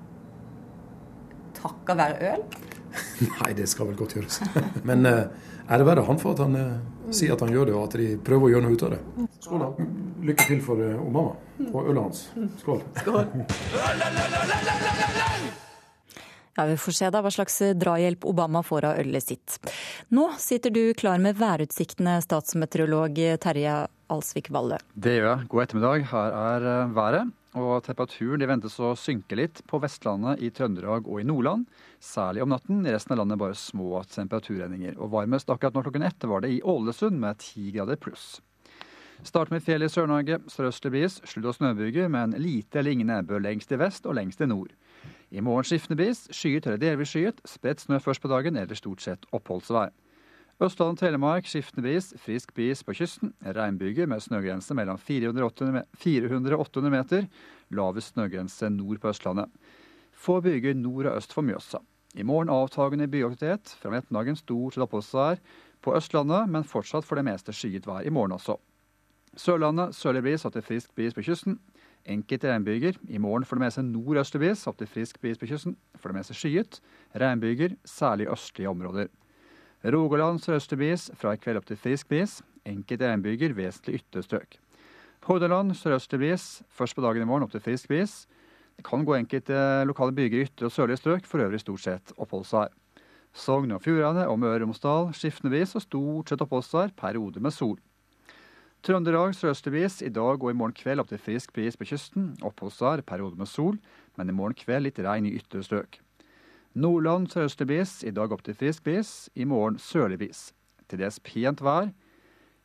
[1.58, 2.44] takka være øl?
[3.38, 4.40] Nei, det skal vel godt gjøres.
[4.88, 5.26] Men uh,
[5.68, 8.08] ære være han for at han uh, sier at han gjør det, og at de
[8.24, 9.28] prøver å gjøre noe ut av det.
[9.44, 9.88] Skål, da.
[10.28, 11.36] Lykke til for uh, Obama
[11.68, 12.26] og ølet hans.
[12.62, 12.84] Skål.
[13.02, 13.22] Skål.
[16.58, 19.58] Ja, Vi får se da hva slags drahjelp Obama får av ølet sitt.
[20.10, 23.76] Nå sitter du klar med værutsiktene, statsmeteorolog Terje
[24.10, 24.80] Alsvik Valle.
[24.98, 25.46] Det gjør jeg.
[25.52, 26.08] God ettermiddag.
[26.10, 27.30] Her er været.
[27.58, 31.66] Og temperaturen de ventes å synke litt på Vestlandet, i Trøndelag og i Nordland.
[31.98, 32.84] Særlig om natten.
[32.86, 34.94] I resten av landet bare små temperaturendringer.
[35.02, 38.36] Og varmest akkurat nå klokken ett var det i Ålesund med ti grader pluss.
[39.26, 40.38] Start med fjell i Sør-Norge.
[40.46, 44.44] Sørøstlig bris, sludd- og snøbyger, men lite eller ingen nedbør lengst i vest og lengst
[44.44, 44.70] i nord.
[45.34, 47.42] I morgen skiftende bris, skyet eller delvis skyet.
[47.48, 49.90] Spredt snø først på dagen, eller stort sett oppholdsvær.
[50.58, 53.30] Østland og Telemark skiftende bris, frisk bris på kysten.
[53.46, 57.28] Regnbyger med snøgrense mellom 400-800 meter.
[57.70, 59.46] Lavest snøgrense nord på Østlandet.
[60.10, 61.78] Få byger nord og øst for Mjøsa.
[62.18, 63.76] I morgen avtagende byaktivitet.
[63.78, 65.38] Fra ettermiddagen stort sett oppholdsvær
[65.78, 68.58] på Østlandet, men fortsatt for det meste skyet vær i morgen også.
[69.38, 71.60] Sørlandet sørlig bris opp til frisk bris på kysten.
[72.02, 72.98] Enkelte regnbyger.
[73.06, 75.78] I morgen for det meste nordøstlig bris opp til frisk bris på kysten.
[75.94, 76.82] For det meste skyet.
[77.14, 79.06] Regnbyger, særlig østlige områder.
[79.84, 82.40] Rogaland sørøstlig bris, fra i kveld opp til frisk bris.
[82.66, 84.58] Enkelte regnbyger, vesentlig ytterstrøk.
[85.28, 88.24] Hordaland sørøstlig bris, først på dagen i morgen opp til frisk bris.
[88.74, 92.12] Det kan gå enkelte lokale byger i ytre og sørlige strøk, for øvrig stort sett
[92.18, 92.74] oppholdsvær.
[93.38, 97.54] Sogn og Fjordane og Møre og Romsdal skiftende bris og stort sett oppholdsvær, periode med
[97.54, 97.78] sol.
[98.82, 102.32] Trøndelag sørøstlig bris, i dag og i morgen kveld opp til frisk bris på kysten.
[102.42, 103.78] Oppholdsvær, periode med sol,
[104.18, 106.00] men i morgen kveld litt regn i ytre strøk.
[106.74, 109.30] Nordland sørøstlig bris, i dag opp til frisk bris.
[109.34, 110.52] I morgen sørlig bris.
[110.88, 111.92] Til dels pent vær.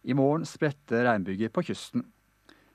[0.04, 2.04] I morgen spredte regnbyger på kysten.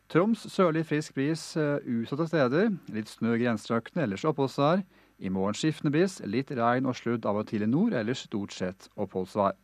[0.09, 2.71] Troms sørlig frisk bris uh, utsatte steder.
[2.95, 4.81] Litt snø i grensetraktene, ellers oppholdsvær.
[5.21, 8.55] I morgen skiftende bris, litt regn og sludd av og til i nord, ellers stort
[8.57, 9.59] sett oppholdsvær.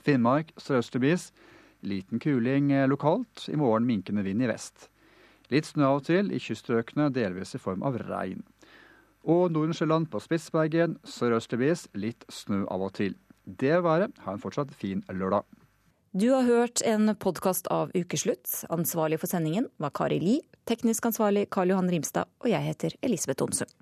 [0.00, 1.28] Finnmark sørøstlig bris.
[1.84, 3.44] Liten kuling uh, lokalt.
[3.52, 4.88] I morgen minkende vind i vest.
[5.52, 8.40] Litt snø av og til, i kyststrøkene delvis i form av regn.
[9.24, 13.16] Og Nordensjøland på Spitsbergen sørøstlig bris, litt snø av og til.
[13.44, 14.12] Det været.
[14.24, 15.44] Ha en fortsatt fin lørdag.
[16.14, 18.46] Du har hørt en podkast av Ukeslutt.
[18.70, 20.36] Ansvarlig for sendingen var Kari Li.
[20.68, 22.30] Teknisk ansvarlig Karl Johan Rimstad.
[22.44, 23.72] Og jeg heter Elisabeth Onsum.